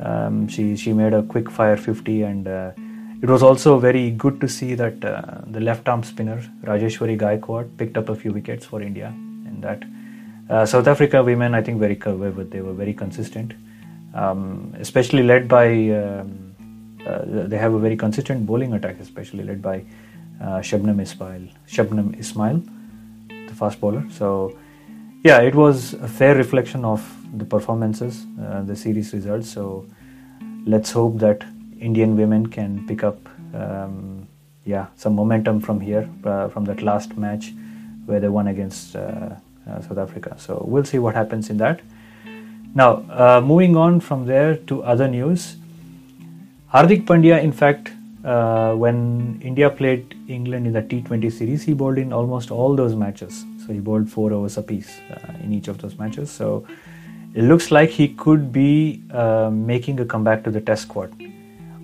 Um, 0.00 0.46
she 0.48 0.76
she 0.76 0.92
made 0.92 1.12
a 1.12 1.22
quick 1.22 1.50
fire 1.50 1.76
50, 1.76 2.22
and 2.22 2.48
uh, 2.48 2.70
it 3.22 3.28
was 3.28 3.42
also 3.42 3.78
very 3.78 4.10
good 4.10 4.40
to 4.40 4.48
see 4.48 4.74
that 4.74 5.04
uh, 5.04 5.40
the 5.46 5.60
left 5.60 5.88
arm 5.88 6.02
spinner 6.02 6.40
Rajeshwari 6.62 7.18
Gaikwad 7.18 7.76
picked 7.76 7.96
up 7.96 8.08
a 8.08 8.14
few 8.14 8.32
wickets 8.32 8.64
for 8.64 8.80
India. 8.80 9.08
In 9.08 9.60
that, 9.60 9.82
uh, 10.48 10.64
South 10.66 10.86
Africa 10.86 11.22
women, 11.22 11.54
I 11.54 11.62
think, 11.62 11.78
very 11.78 11.94
they 11.94 12.60
were 12.60 12.72
very 12.72 12.94
consistent, 12.94 13.54
um, 14.14 14.74
especially 14.78 15.22
led 15.22 15.48
by. 15.48 15.66
Um, 15.90 16.44
they 17.24 17.56
have 17.56 17.72
a 17.72 17.78
very 17.78 17.96
consistent 17.96 18.44
bowling 18.44 18.74
attack, 18.74 19.00
especially 19.00 19.42
led 19.42 19.62
by 19.62 19.82
uh, 20.40 20.58
Shabnim 20.58 21.00
Ismail. 21.00 21.48
Shabnim 21.66 22.18
Ismail, 22.18 22.62
the 23.48 23.54
fast 23.54 23.80
bowler. 23.80 24.04
So 24.10 24.56
yeah, 25.24 25.40
it 25.40 25.54
was 25.54 25.94
a 25.94 26.08
fair 26.08 26.34
reflection 26.34 26.84
of 26.84 27.02
the 27.36 27.44
performances, 27.44 28.26
uh, 28.40 28.62
the 28.62 28.76
series 28.76 29.12
results. 29.12 29.50
So 29.50 29.86
let's 30.64 30.90
hope 30.92 31.18
that 31.18 31.44
Indian 31.80 32.16
women 32.16 32.46
can 32.46 32.86
pick 32.86 33.02
up, 33.02 33.18
um, 33.54 34.28
yeah, 34.64 34.86
some 34.96 35.14
momentum 35.14 35.60
from 35.60 35.80
here, 35.80 36.08
uh, 36.24 36.48
from 36.48 36.64
that 36.66 36.82
last 36.82 37.16
match 37.16 37.52
where 38.06 38.20
they 38.20 38.28
won 38.28 38.48
against 38.48 38.96
uh, 38.96 39.34
uh 39.68 39.80
South 39.82 39.98
Africa. 39.98 40.34
So 40.38 40.64
we'll 40.66 40.84
see 40.84 40.98
what 40.98 41.14
happens 41.14 41.50
in 41.50 41.58
that. 41.58 41.80
Now, 42.74 43.04
uh, 43.10 43.40
moving 43.44 43.76
on 43.76 44.00
from 44.00 44.26
there 44.26 44.56
to 44.68 44.82
other 44.82 45.08
news. 45.08 45.56
Hardik 46.72 47.06
Pandya, 47.06 47.42
in 47.42 47.52
fact, 47.52 47.90
uh, 48.24 48.74
when 48.74 49.40
India 49.42 49.70
played 49.70 50.14
England 50.28 50.66
in 50.66 50.72
the 50.72 50.82
T20 50.82 51.32
series, 51.32 51.64
he 51.64 51.72
bowled 51.72 51.98
in 51.98 52.12
almost 52.12 52.50
all 52.50 52.76
those 52.76 52.94
matches. 52.94 53.44
So 53.68 53.74
he 53.74 53.80
bowled 53.80 54.08
four 54.08 54.32
overs 54.32 54.56
apiece 54.56 54.98
uh, 55.10 55.34
in 55.44 55.52
each 55.52 55.68
of 55.68 55.78
those 55.78 55.98
matches. 55.98 56.30
So 56.30 56.66
it 57.34 57.42
looks 57.44 57.70
like 57.70 57.90
he 57.90 58.08
could 58.08 58.50
be 58.50 59.02
uh, 59.10 59.50
making 59.50 60.00
a 60.00 60.06
comeback 60.06 60.42
to 60.44 60.50
the 60.50 60.60
Test 60.60 60.82
squad. 60.82 61.12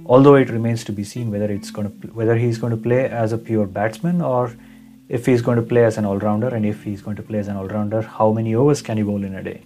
Although 0.07 0.37
it 0.37 0.49
remains 0.49 0.83
to 0.85 0.92
be 0.92 1.05
seen 1.05 1.31
whether 1.31 1.53
it's 1.53 1.70
going 1.70 1.88
to 1.88 2.09
whether 2.09 2.37
he's 2.37 2.57
going 2.57 2.70
to 2.70 2.77
play 2.77 3.09
as 3.09 3.33
a 3.33 3.38
pure 3.38 3.66
batsman 3.66 4.23
or 4.23 4.57
if 5.11 5.27
he's 5.27 5.42
going 5.42 5.57
to 5.57 5.62
play 5.62 5.85
as 5.85 5.99
an 5.99 6.07
all-rounder, 6.07 6.49
and 6.49 6.64
if 6.64 6.83
he's 6.83 7.03
going 7.03 7.16
to 7.16 7.23
play 7.23 7.38
as 7.38 7.49
an 7.49 7.57
all-rounder, 7.57 8.01
how 8.01 8.33
many 8.33 8.55
overs 8.55 8.81
can 8.81 8.97
he 8.97 9.03
bowl 9.03 9.23
in 9.23 9.35
a 9.35 9.42
day? 9.42 9.61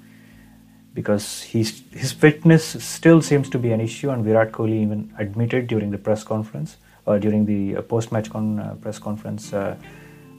Because 0.94 1.42
he's, 1.42 1.84
his 1.92 2.10
fitness 2.10 2.64
still 2.64 3.22
seems 3.22 3.48
to 3.50 3.58
be 3.58 3.70
an 3.70 3.80
issue, 3.80 4.10
and 4.10 4.24
Virat 4.24 4.50
Kohli 4.50 4.82
even 4.82 5.14
admitted 5.16 5.68
during 5.68 5.92
the 5.92 5.98
press 5.98 6.24
conference 6.24 6.78
or 7.06 7.20
during 7.20 7.46
the 7.46 7.76
uh, 7.76 7.82
post-match 7.82 8.30
con- 8.30 8.58
uh, 8.58 8.74
press 8.82 8.98
conference 8.98 9.52
uh, 9.52 9.76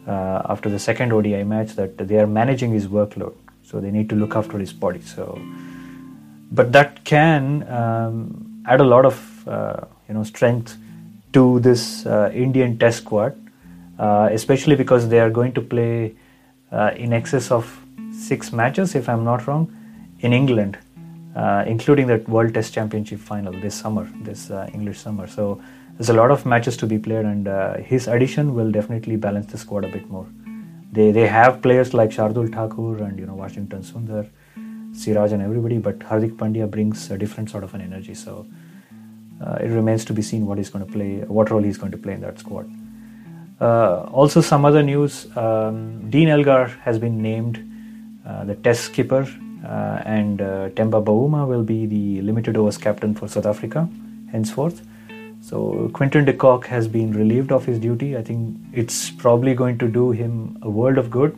uh, 0.07 0.41
after 0.45 0.69
the 0.69 0.79
second 0.79 1.13
ODI 1.13 1.43
match 1.43 1.73
that 1.75 1.97
they 1.97 2.17
are 2.17 2.27
managing 2.27 2.71
his 2.71 2.87
workload. 2.87 3.35
So 3.63 3.79
they 3.79 3.91
need 3.91 4.09
to 4.09 4.15
look 4.15 4.35
after 4.35 4.57
his 4.57 4.73
body. 4.73 5.01
So, 5.01 5.39
but 6.51 6.71
that 6.71 7.03
can 7.05 7.67
um, 7.69 8.63
add 8.65 8.81
a 8.81 8.83
lot 8.83 9.05
of 9.05 9.47
uh, 9.47 9.85
you 10.07 10.15
know 10.15 10.23
strength 10.23 10.77
to 11.33 11.59
this 11.59 12.05
uh, 12.05 12.31
Indian 12.33 12.77
Test 12.77 12.97
squad, 12.99 13.37
uh, 13.99 14.29
especially 14.31 14.75
because 14.75 15.09
they 15.09 15.19
are 15.19 15.29
going 15.29 15.53
to 15.53 15.61
play 15.61 16.15
uh, 16.71 16.91
in 16.95 17.13
excess 17.13 17.51
of 17.51 17.79
six 18.11 18.51
matches, 18.51 18.95
if 18.95 19.07
I'm 19.07 19.23
not 19.23 19.45
wrong, 19.47 19.71
in 20.21 20.33
England, 20.33 20.77
uh, 21.35 21.63
including 21.67 22.07
that 22.07 22.27
World 22.27 22.53
Test 22.55 22.73
Championship 22.73 23.19
final 23.19 23.53
this 23.53 23.75
summer, 23.75 24.09
this 24.21 24.49
English 24.73 24.99
summer. 24.99 25.27
So 25.27 25.61
there's 25.99 26.07
a 26.07 26.13
lot 26.13 26.31
of 26.31 26.45
matches 26.45 26.77
to 26.77 26.87
be 26.87 26.97
played, 26.97 27.25
and 27.25 27.45
uh, 27.49 27.75
his 27.75 28.07
addition 28.07 28.55
will 28.55 28.71
definitely 28.71 29.17
balance 29.17 29.47
the 29.47 29.57
squad 29.57 29.83
a 29.83 29.89
bit 29.89 30.09
more. 30.09 30.25
They 30.93 31.11
they 31.11 31.27
have 31.27 31.61
players 31.61 31.93
like 31.93 32.11
Shardul 32.11 32.47
Thakur 32.53 33.03
and 33.03 33.19
you 33.19 33.25
know 33.25 33.33
Washington 33.35 33.81
Sundar, 33.81 34.29
Siraj 34.93 35.33
and 35.33 35.41
everybody, 35.41 35.77
but 35.77 35.99
Hardik 35.99 36.37
Pandya 36.37 36.71
brings 36.71 37.11
a 37.11 37.17
different 37.17 37.49
sort 37.49 37.65
of 37.65 37.73
an 37.73 37.81
energy. 37.81 38.13
So 38.13 38.47
uh, 39.45 39.57
it 39.59 39.67
remains 39.67 40.05
to 40.05 40.13
be 40.13 40.21
seen 40.21 40.45
what 40.45 40.57
he's 40.57 40.69
going 40.69 40.85
to 40.85 40.91
play, 40.91 41.17
what 41.39 41.51
role 41.51 41.61
he's 41.61 41.77
going 41.77 41.91
to 41.91 41.97
play 41.97 42.13
in 42.13 42.21
that 42.21 42.39
squad. 42.39 42.71
Uh, 43.59 44.03
also, 44.03 44.39
some 44.39 44.63
other 44.63 44.81
news: 44.81 45.27
um, 45.35 46.09
Dean 46.09 46.29
Elgar 46.29 46.67
has 46.85 46.97
been 46.97 47.21
named 47.21 47.59
uh, 48.25 48.45
the 48.45 48.55
Test 48.55 48.85
skipper, 48.85 49.27
uh, 49.65 50.01
and 50.05 50.41
uh, 50.41 50.69
Temba 50.69 51.03
Bavuma 51.03 51.45
will 51.45 51.63
be 51.63 51.85
the 51.85 52.21
limited 52.21 52.55
overs 52.55 52.77
captain 52.77 53.13
for 53.13 53.27
South 53.27 53.45
Africa 53.45 53.89
henceforth. 54.31 54.81
So 55.49 55.89
Quinton 55.93 56.25
de 56.25 56.33
Kock 56.33 56.67
has 56.67 56.87
been 56.87 57.11
relieved 57.11 57.51
of 57.51 57.65
his 57.65 57.79
duty. 57.79 58.15
I 58.15 58.21
think 58.21 58.55
it's 58.71 59.09
probably 59.09 59.55
going 59.55 59.79
to 59.79 59.87
do 59.87 60.11
him 60.11 60.59
a 60.61 60.69
world 60.69 60.99
of 60.99 61.09
good. 61.09 61.35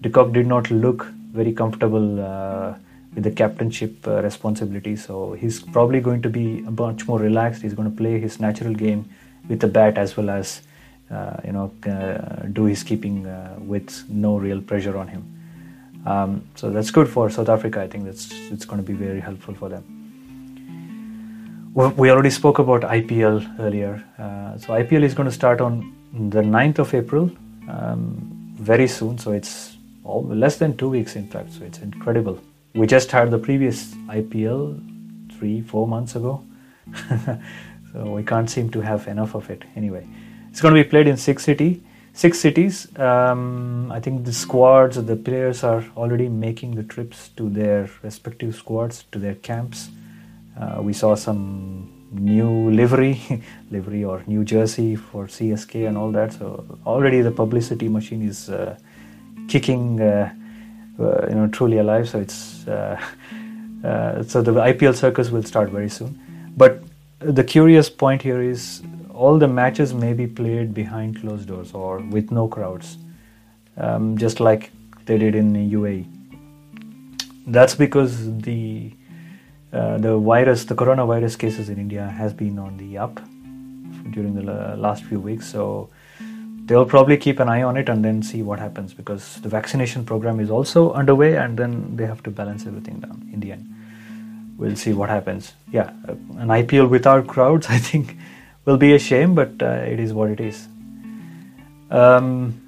De 0.00 0.08
Kock 0.08 0.32
did 0.32 0.46
not 0.46 0.70
look 0.70 1.04
very 1.32 1.52
comfortable 1.52 2.24
uh, 2.24 2.74
with 3.14 3.24
the 3.24 3.30
captainship 3.30 4.08
uh, 4.08 4.22
responsibility, 4.22 4.96
so 4.96 5.34
he's 5.34 5.60
probably 5.60 6.00
going 6.00 6.22
to 6.22 6.30
be 6.30 6.62
much 6.62 7.06
more 7.06 7.18
relaxed. 7.18 7.60
He's 7.60 7.74
going 7.74 7.90
to 7.90 7.94
play 7.94 8.18
his 8.18 8.40
natural 8.40 8.72
game 8.72 9.10
with 9.46 9.60
the 9.60 9.68
bat 9.68 9.98
as 9.98 10.16
well 10.16 10.30
as 10.30 10.62
uh, 11.10 11.36
you 11.44 11.52
know 11.52 11.70
uh, 11.86 12.46
do 12.46 12.64
his 12.64 12.82
keeping 12.82 13.26
uh, 13.26 13.56
with 13.58 14.08
no 14.08 14.38
real 14.38 14.62
pressure 14.62 14.96
on 14.96 15.08
him. 15.08 15.22
Um, 16.06 16.48
so 16.54 16.70
that's 16.70 16.90
good 16.90 17.10
for 17.10 17.28
South 17.28 17.50
Africa. 17.50 17.82
I 17.82 17.88
think 17.88 18.06
that's 18.06 18.32
it's 18.50 18.64
going 18.64 18.82
to 18.82 18.86
be 18.86 18.94
very 18.94 19.20
helpful 19.20 19.54
for 19.54 19.68
them 19.68 19.93
we 21.74 22.10
already 22.10 22.30
spoke 22.30 22.60
about 22.60 22.82
IPL 22.82 23.58
earlier. 23.58 24.02
Uh, 24.16 24.56
so 24.58 24.68
IPL 24.68 25.02
is 25.02 25.12
going 25.12 25.28
to 25.28 25.34
start 25.34 25.60
on 25.60 25.92
the 26.30 26.40
9th 26.40 26.78
of 26.78 26.94
April, 26.94 27.30
um, 27.68 28.54
very 28.54 28.86
soon. 28.86 29.18
So 29.18 29.32
it's 29.32 29.76
all, 30.04 30.24
less 30.24 30.56
than 30.56 30.76
two 30.76 30.88
weeks, 30.88 31.16
in 31.16 31.26
fact. 31.26 31.52
So 31.52 31.64
it's 31.64 31.78
incredible. 31.78 32.40
We 32.74 32.86
just 32.86 33.10
had 33.10 33.30
the 33.32 33.38
previous 33.38 33.92
IPL 34.06 35.36
three, 35.36 35.62
four 35.62 35.88
months 35.88 36.14
ago. 36.14 36.44
so 37.92 38.04
we 38.04 38.22
can't 38.22 38.48
seem 38.48 38.70
to 38.70 38.80
have 38.80 39.08
enough 39.08 39.34
of 39.34 39.50
it. 39.50 39.64
Anyway, 39.74 40.06
it's 40.50 40.60
going 40.60 40.74
to 40.74 40.82
be 40.82 40.88
played 40.88 41.08
in 41.08 41.16
six 41.16 41.42
city, 41.42 41.82
six 42.12 42.38
cities. 42.38 42.86
Um, 42.98 43.90
I 43.90 43.98
think 43.98 44.24
the 44.24 44.32
squads, 44.32 45.02
the 45.04 45.16
players 45.16 45.64
are 45.64 45.84
already 45.96 46.28
making 46.28 46.76
the 46.76 46.84
trips 46.84 47.30
to 47.30 47.50
their 47.50 47.90
respective 48.02 48.54
squads, 48.54 49.04
to 49.10 49.18
their 49.18 49.34
camps 49.34 49.88
uh, 50.60 50.80
we 50.80 50.92
saw 50.92 51.14
some 51.14 51.90
new 52.12 52.70
livery, 52.70 53.20
livery 53.70 54.04
or 54.04 54.22
new 54.26 54.44
jersey 54.44 54.94
for 54.96 55.26
CSK 55.26 55.88
and 55.88 55.96
all 55.96 56.10
that. 56.12 56.32
So 56.32 56.64
already 56.86 57.20
the 57.20 57.30
publicity 57.30 57.88
machine 57.88 58.22
is 58.22 58.48
uh, 58.48 58.76
kicking, 59.48 60.00
uh, 60.00 60.32
uh 60.98 61.26
you 61.28 61.34
know, 61.34 61.48
truly 61.48 61.78
alive. 61.78 62.08
So 62.08 62.20
it's 62.20 62.66
uh, 62.68 63.00
uh, 63.84 64.22
so 64.22 64.42
the 64.42 64.52
IPL 64.52 64.94
circus 64.94 65.30
will 65.30 65.42
start 65.42 65.70
very 65.70 65.88
soon. 65.88 66.20
But 66.56 66.82
the 67.18 67.44
curious 67.44 67.90
point 67.90 68.22
here 68.22 68.42
is 68.42 68.82
all 69.12 69.38
the 69.38 69.48
matches 69.48 69.94
may 69.94 70.12
be 70.12 70.26
played 70.26 70.74
behind 70.74 71.20
closed 71.20 71.48
doors 71.48 71.72
or 71.72 71.98
with 71.98 72.30
no 72.30 72.48
crowds, 72.48 72.98
um, 73.76 74.16
just 74.18 74.40
like 74.40 74.70
they 75.06 75.18
did 75.18 75.34
in 75.34 75.52
UAE. 75.54 76.06
That's 77.46 77.74
because 77.74 78.38
the 78.38 78.92
uh, 79.74 79.98
the 79.98 80.16
virus, 80.16 80.64
the 80.64 80.74
coronavirus 80.74 81.38
cases 81.38 81.68
in 81.68 81.78
India 81.78 82.06
has 82.06 82.32
been 82.32 82.58
on 82.58 82.76
the 82.76 82.96
up 82.96 83.20
during 84.10 84.34
the 84.34 84.76
last 84.76 85.04
few 85.04 85.18
weeks. 85.18 85.46
So 85.50 85.90
they'll 86.66 86.86
probably 86.86 87.16
keep 87.16 87.40
an 87.40 87.48
eye 87.48 87.62
on 87.62 87.76
it 87.76 87.88
and 87.88 88.04
then 88.04 88.22
see 88.22 88.42
what 88.42 88.58
happens 88.58 88.94
because 88.94 89.40
the 89.40 89.48
vaccination 89.48 90.04
program 90.04 90.40
is 90.40 90.50
also 90.50 90.92
underway 90.92 91.36
and 91.36 91.58
then 91.58 91.96
they 91.96 92.06
have 92.06 92.22
to 92.22 92.30
balance 92.30 92.66
everything 92.66 93.00
down 93.00 93.28
in 93.32 93.40
the 93.40 93.52
end. 93.52 93.68
We'll 94.56 94.76
see 94.76 94.92
what 94.92 95.08
happens. 95.08 95.52
Yeah, 95.72 95.90
uh, 96.08 96.12
an 96.38 96.48
IPL 96.48 96.88
without 96.88 97.26
crowds, 97.26 97.66
I 97.68 97.78
think, 97.78 98.16
will 98.64 98.76
be 98.76 98.94
a 98.94 98.98
shame, 98.98 99.34
but 99.34 99.60
uh, 99.60 99.82
it 99.86 99.98
is 99.98 100.12
what 100.12 100.30
it 100.30 100.40
is. 100.40 100.68
Um, 101.90 102.60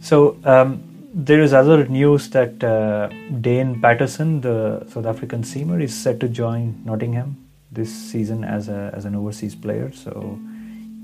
so, 0.00 0.36
um, 0.44 0.82
there 1.14 1.40
is 1.42 1.52
other 1.52 1.86
news 1.86 2.30
that 2.30 2.62
uh, 2.64 3.08
Dane 3.40 3.80
Paterson, 3.80 4.40
the 4.40 4.86
South 4.88 5.06
African 5.06 5.42
seamer, 5.42 5.82
is 5.82 5.94
set 5.94 6.20
to 6.20 6.28
join 6.28 6.82
Nottingham 6.84 7.36
this 7.70 7.92
season 7.92 8.44
as 8.44 8.68
a 8.68 8.90
as 8.94 9.04
an 9.04 9.14
overseas 9.14 9.54
player. 9.54 9.92
So 9.92 10.38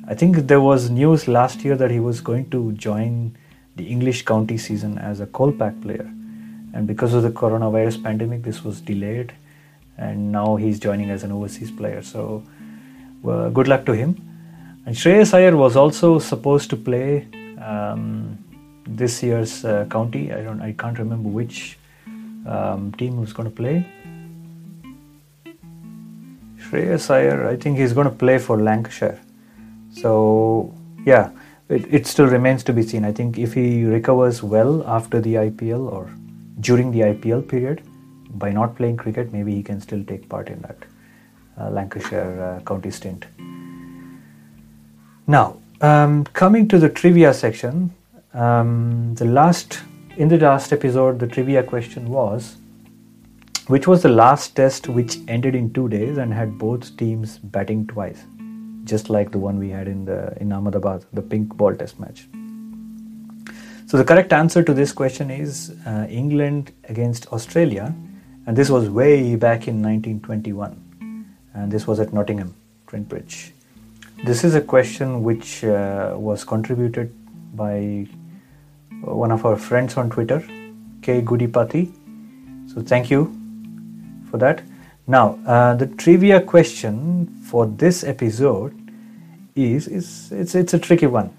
I 0.06 0.14
think 0.14 0.36
there 0.48 0.60
was 0.60 0.88
news 0.88 1.28
last 1.28 1.64
year 1.64 1.76
that 1.76 1.90
he 1.90 2.00
was 2.00 2.20
going 2.20 2.48
to 2.50 2.72
join 2.72 3.36
the 3.76 3.86
English 3.86 4.24
county 4.24 4.56
season 4.56 4.98
as 4.98 5.20
a 5.20 5.26
Kolpak 5.26 5.80
player, 5.82 6.10
and 6.72 6.86
because 6.86 7.12
of 7.12 7.22
the 7.22 7.30
coronavirus 7.30 8.02
pandemic, 8.02 8.42
this 8.42 8.64
was 8.64 8.80
delayed, 8.80 9.34
and 9.98 10.32
now 10.32 10.56
he's 10.56 10.80
joining 10.80 11.10
as 11.10 11.22
an 11.22 11.32
overseas 11.32 11.70
player. 11.70 12.02
So 12.02 12.42
well, 13.22 13.50
good 13.50 13.68
luck 13.68 13.84
to 13.86 13.92
him. 13.92 14.24
And 14.86 14.96
Shreyas 14.96 15.34
Iyer 15.34 15.54
was 15.54 15.76
also 15.76 16.18
supposed 16.18 16.70
to 16.70 16.76
play. 16.76 17.28
Um, 17.60 18.38
this 18.88 19.22
year's 19.22 19.64
uh, 19.64 19.86
county. 19.90 20.32
I 20.32 20.42
don't, 20.42 20.60
I 20.60 20.72
can't 20.72 20.98
remember 20.98 21.28
which 21.28 21.78
um, 22.46 22.92
team 22.92 23.20
was 23.20 23.32
going 23.32 23.48
to 23.48 23.54
play. 23.54 23.86
Shreyas 26.58 27.10
Iyer, 27.10 27.46
I 27.46 27.56
think 27.56 27.78
he's 27.78 27.92
going 27.92 28.08
to 28.08 28.14
play 28.14 28.38
for 28.38 28.60
Lancashire. 28.60 29.20
So 29.92 30.74
yeah, 31.04 31.30
it, 31.68 31.86
it 31.92 32.06
still 32.06 32.26
remains 32.26 32.64
to 32.64 32.72
be 32.72 32.82
seen. 32.82 33.04
I 33.04 33.12
think 33.12 33.38
if 33.38 33.54
he 33.54 33.84
recovers 33.84 34.42
well 34.42 34.86
after 34.86 35.20
the 35.20 35.34
IPL 35.34 35.90
or 35.92 36.10
during 36.60 36.90
the 36.90 37.00
IPL 37.00 37.48
period, 37.48 37.82
by 38.30 38.50
not 38.50 38.76
playing 38.76 38.96
cricket, 38.96 39.32
maybe 39.32 39.54
he 39.54 39.62
can 39.62 39.80
still 39.80 40.04
take 40.04 40.28
part 40.28 40.48
in 40.48 40.60
that 40.62 40.76
uh, 41.58 41.70
Lancashire 41.70 42.42
uh, 42.42 42.64
county 42.64 42.90
stint. 42.90 43.24
Now, 45.26 45.56
um, 45.80 46.24
coming 46.24 46.68
to 46.68 46.78
the 46.78 46.88
trivia 46.88 47.32
section, 47.32 47.94
um, 48.34 49.14
the 49.14 49.24
last 49.24 49.80
in 50.16 50.28
the 50.28 50.38
last 50.38 50.72
episode, 50.72 51.20
the 51.20 51.26
trivia 51.28 51.62
question 51.62 52.08
was, 52.08 52.56
which 53.68 53.86
was 53.86 54.02
the 54.02 54.08
last 54.08 54.56
test 54.56 54.88
which 54.88 55.18
ended 55.28 55.54
in 55.54 55.72
two 55.72 55.88
days 55.88 56.18
and 56.18 56.34
had 56.34 56.58
both 56.58 56.96
teams 56.96 57.38
batting 57.38 57.86
twice, 57.86 58.24
just 58.84 59.10
like 59.10 59.30
the 59.30 59.38
one 59.38 59.58
we 59.58 59.70
had 59.70 59.86
in 59.86 60.04
the 60.04 60.36
in 60.40 60.52
Ahmedabad, 60.52 61.04
the 61.12 61.22
pink 61.22 61.56
ball 61.56 61.74
test 61.74 62.00
match. 62.00 62.26
So 63.86 63.96
the 63.96 64.04
correct 64.04 64.32
answer 64.32 64.62
to 64.62 64.74
this 64.74 64.92
question 64.92 65.30
is 65.30 65.74
uh, 65.86 66.06
England 66.10 66.72
against 66.88 67.28
Australia, 67.28 67.94
and 68.46 68.56
this 68.56 68.68
was 68.68 68.90
way 68.90 69.36
back 69.36 69.68
in 69.68 69.80
1921, 69.82 71.26
and 71.54 71.72
this 71.72 71.86
was 71.86 72.00
at 72.00 72.12
Nottingham, 72.12 72.54
Trent 72.86 73.08
Bridge. 73.08 73.54
This 74.24 74.42
is 74.42 74.54
a 74.54 74.60
question 74.60 75.22
which 75.22 75.64
uh, 75.64 76.16
was 76.18 76.44
contributed 76.44 77.14
by 77.54 78.06
one 79.00 79.30
of 79.30 79.44
our 79.44 79.56
friends 79.56 79.96
on 79.96 80.10
Twitter, 80.10 80.40
K 81.02 81.22
Goodipati. 81.22 81.92
So 82.72 82.82
thank 82.82 83.10
you 83.10 83.34
for 84.30 84.38
that. 84.38 84.62
Now, 85.06 85.38
uh, 85.46 85.74
the 85.74 85.86
trivia 85.86 86.40
question 86.40 87.26
for 87.44 87.66
this 87.66 88.04
episode 88.04 88.74
is, 89.54 89.88
is 89.88 90.30
it's, 90.32 90.54
it's 90.54 90.74
a 90.74 90.78
tricky 90.78 91.06
one. 91.06 91.30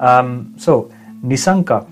Um, 0.00 0.54
so, 0.56 0.90
Nissanka, 1.22 1.86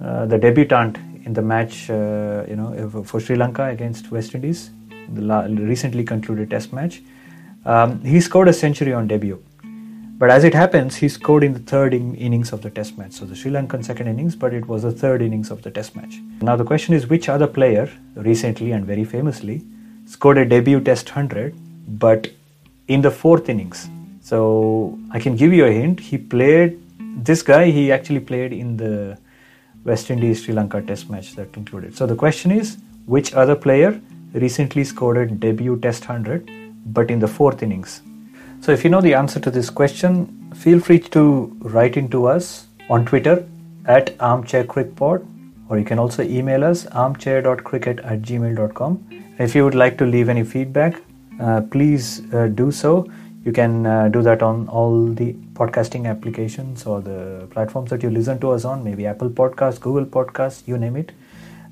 uh, 0.00 0.26
the 0.26 0.38
debutant 0.38 0.98
in 1.24 1.32
the 1.32 1.42
match, 1.42 1.90
uh, 1.90 2.44
you 2.48 2.56
know, 2.56 3.02
for 3.04 3.20
Sri 3.20 3.36
Lanka 3.36 3.64
against 3.64 4.10
West 4.10 4.34
Indies, 4.34 4.70
the 5.12 5.56
recently 5.58 6.04
concluded 6.04 6.50
Test 6.50 6.72
match, 6.72 7.02
um, 7.64 8.00
he 8.02 8.20
scored 8.20 8.48
a 8.48 8.52
century 8.52 8.92
on 8.92 9.08
debut. 9.08 9.42
But 10.16 10.30
as 10.30 10.44
it 10.44 10.54
happens, 10.54 10.96
he 10.96 11.08
scored 11.08 11.42
in 11.42 11.54
the 11.54 11.58
third 11.58 11.92
in- 11.92 12.14
innings 12.14 12.52
of 12.52 12.62
the 12.62 12.70
Test 12.70 12.96
match. 12.96 13.12
So 13.12 13.24
the 13.24 13.34
Sri 13.34 13.50
Lankan 13.50 13.84
second 13.84 14.06
innings, 14.06 14.36
but 14.36 14.54
it 14.54 14.68
was 14.68 14.82
the 14.82 14.92
third 14.92 15.22
innings 15.22 15.50
of 15.50 15.62
the 15.62 15.70
Test 15.72 15.96
match. 15.96 16.20
Now 16.40 16.54
the 16.54 16.64
question 16.64 16.94
is, 16.94 17.08
which 17.08 17.28
other 17.28 17.48
player 17.48 17.90
recently 18.14 18.70
and 18.70 18.86
very 18.86 19.04
famously 19.04 19.62
scored 20.06 20.38
a 20.38 20.44
debut 20.44 20.80
Test 20.80 21.08
hundred, 21.08 21.54
but 22.04 22.28
in 22.86 23.02
the 23.02 23.10
fourth 23.10 23.48
innings? 23.48 23.88
So 24.20 24.98
I 25.10 25.18
can 25.18 25.34
give 25.34 25.52
you 25.52 25.66
a 25.66 25.72
hint. 25.72 25.98
He 25.98 26.16
played. 26.16 26.80
This 27.16 27.42
guy, 27.42 27.70
he 27.70 27.90
actually 27.90 28.20
played 28.20 28.52
in 28.52 28.76
the 28.76 29.18
West 29.84 30.10
Indies 30.10 30.44
Sri 30.44 30.54
Lanka 30.54 30.80
Test 30.80 31.10
match 31.10 31.34
that 31.34 31.52
concluded. 31.52 31.96
So 31.96 32.06
the 32.06 32.14
question 32.14 32.50
is, 32.52 32.78
which 33.06 33.34
other 33.34 33.56
player 33.56 34.00
recently 34.32 34.84
scored 34.84 35.16
a 35.18 35.26
debut 35.26 35.78
Test 35.80 36.04
hundred, 36.04 36.50
but 36.86 37.10
in 37.10 37.18
the 37.18 37.28
fourth 37.28 37.62
innings? 37.62 38.00
So, 38.64 38.72
if 38.72 38.82
you 38.82 38.88
know 38.88 39.02
the 39.02 39.12
answer 39.12 39.38
to 39.40 39.50
this 39.50 39.68
question, 39.68 40.50
feel 40.54 40.80
free 40.80 40.98
to 40.98 41.54
write 41.60 41.98
into 41.98 42.26
us 42.26 42.68
on 42.88 43.04
Twitter 43.04 43.46
at 43.84 44.16
armchaircrickpod 44.16 45.26
or 45.68 45.78
you 45.78 45.84
can 45.84 45.98
also 45.98 46.22
email 46.22 46.64
us 46.64 46.86
armchair.cricket 46.86 47.98
at 47.98 48.22
gmail.com. 48.22 49.06
If 49.38 49.54
you 49.54 49.66
would 49.66 49.74
like 49.74 49.98
to 49.98 50.06
leave 50.06 50.30
any 50.30 50.44
feedback, 50.44 51.02
uh, 51.38 51.60
please 51.70 52.22
uh, 52.32 52.46
do 52.46 52.72
so. 52.72 53.06
You 53.44 53.52
can 53.52 53.84
uh, 53.84 54.08
do 54.08 54.22
that 54.22 54.42
on 54.42 54.66
all 54.68 55.08
the 55.08 55.34
podcasting 55.52 56.08
applications 56.08 56.86
or 56.86 57.02
the 57.02 57.46
platforms 57.50 57.90
that 57.90 58.02
you 58.02 58.08
listen 58.08 58.40
to 58.40 58.52
us 58.52 58.64
on, 58.64 58.82
maybe 58.82 59.06
Apple 59.06 59.28
Podcasts, 59.28 59.78
Google 59.78 60.06
Podcasts, 60.06 60.66
you 60.66 60.78
name 60.78 60.96
it. 60.96 61.12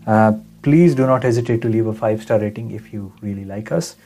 Uh, 0.06 0.32
please 0.60 0.94
do 0.94 1.06
not 1.06 1.22
hesitate 1.22 1.62
to 1.62 1.68
leave 1.70 1.86
a 1.86 1.94
five 1.94 2.20
star 2.20 2.38
rating 2.38 2.70
if 2.70 2.92
you 2.92 3.14
really 3.22 3.46
like 3.46 3.72
us. 3.72 3.96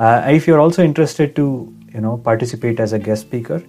Uh, 0.00 0.24
if 0.38 0.46
you're 0.46 0.60
also 0.60 0.82
interested 0.82 1.36
to 1.36 1.46
you 1.94 2.00
know 2.00 2.16
participate 2.16 2.80
as 2.80 2.92
a 2.92 2.98
guest 2.98 3.22
speaker 3.22 3.62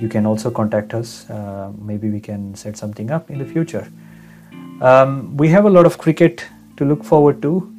you 0.00 0.08
can 0.08 0.26
also 0.26 0.50
contact 0.50 0.94
us. 0.94 1.28
Uh, 1.28 1.72
maybe 1.78 2.08
we 2.08 2.20
can 2.20 2.54
set 2.54 2.76
something 2.76 3.10
up 3.10 3.30
in 3.30 3.38
the 3.38 3.44
future. 3.44 3.86
Um, 4.80 5.36
we 5.36 5.48
have 5.48 5.66
a 5.66 5.70
lot 5.70 5.86
of 5.86 5.98
cricket 5.98 6.46
to 6.78 6.84
look 6.84 7.04
forward 7.04 7.42
to. 7.42 7.70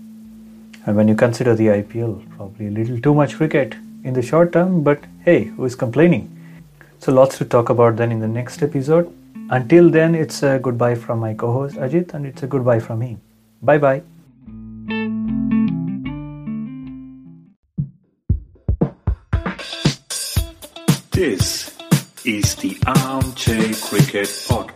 And 0.85 0.95
when 0.95 1.07
you 1.07 1.15
consider 1.15 1.55
the 1.55 1.67
ipl 1.67 2.13
probably 2.35 2.67
a 2.67 2.71
little 2.71 2.99
too 2.99 3.13
much 3.13 3.35
cricket 3.35 3.75
in 4.03 4.13
the 4.13 4.21
short 4.21 4.51
term 4.51 4.81
but 4.83 5.03
hey 5.25 5.43
who 5.43 5.65
is 5.65 5.75
complaining? 5.75 6.23
So 6.99 7.11
lots 7.11 7.37
to 7.37 7.45
talk 7.45 7.69
about 7.69 7.97
then 7.97 8.11
in 8.11 8.19
the 8.19 8.27
next 8.27 8.63
episode. 8.63 9.11
Until 9.49 9.89
then 9.89 10.15
it's 10.15 10.41
a 10.43 10.57
goodbye 10.59 10.95
from 10.95 11.19
my 11.19 11.33
co-host 11.33 11.75
ajit 11.75 12.13
and 12.13 12.25
it's 12.25 12.43
a 12.43 12.47
goodbye 12.47 12.79
from 12.79 12.99
me. 12.99 13.17
Bye 13.61 13.77
bye 13.77 14.01
This 21.21 21.77
is 22.25 22.55
the 22.55 22.75
Armchair 22.87 23.75
Cricket 23.75 24.25
Podcast. 24.49 24.70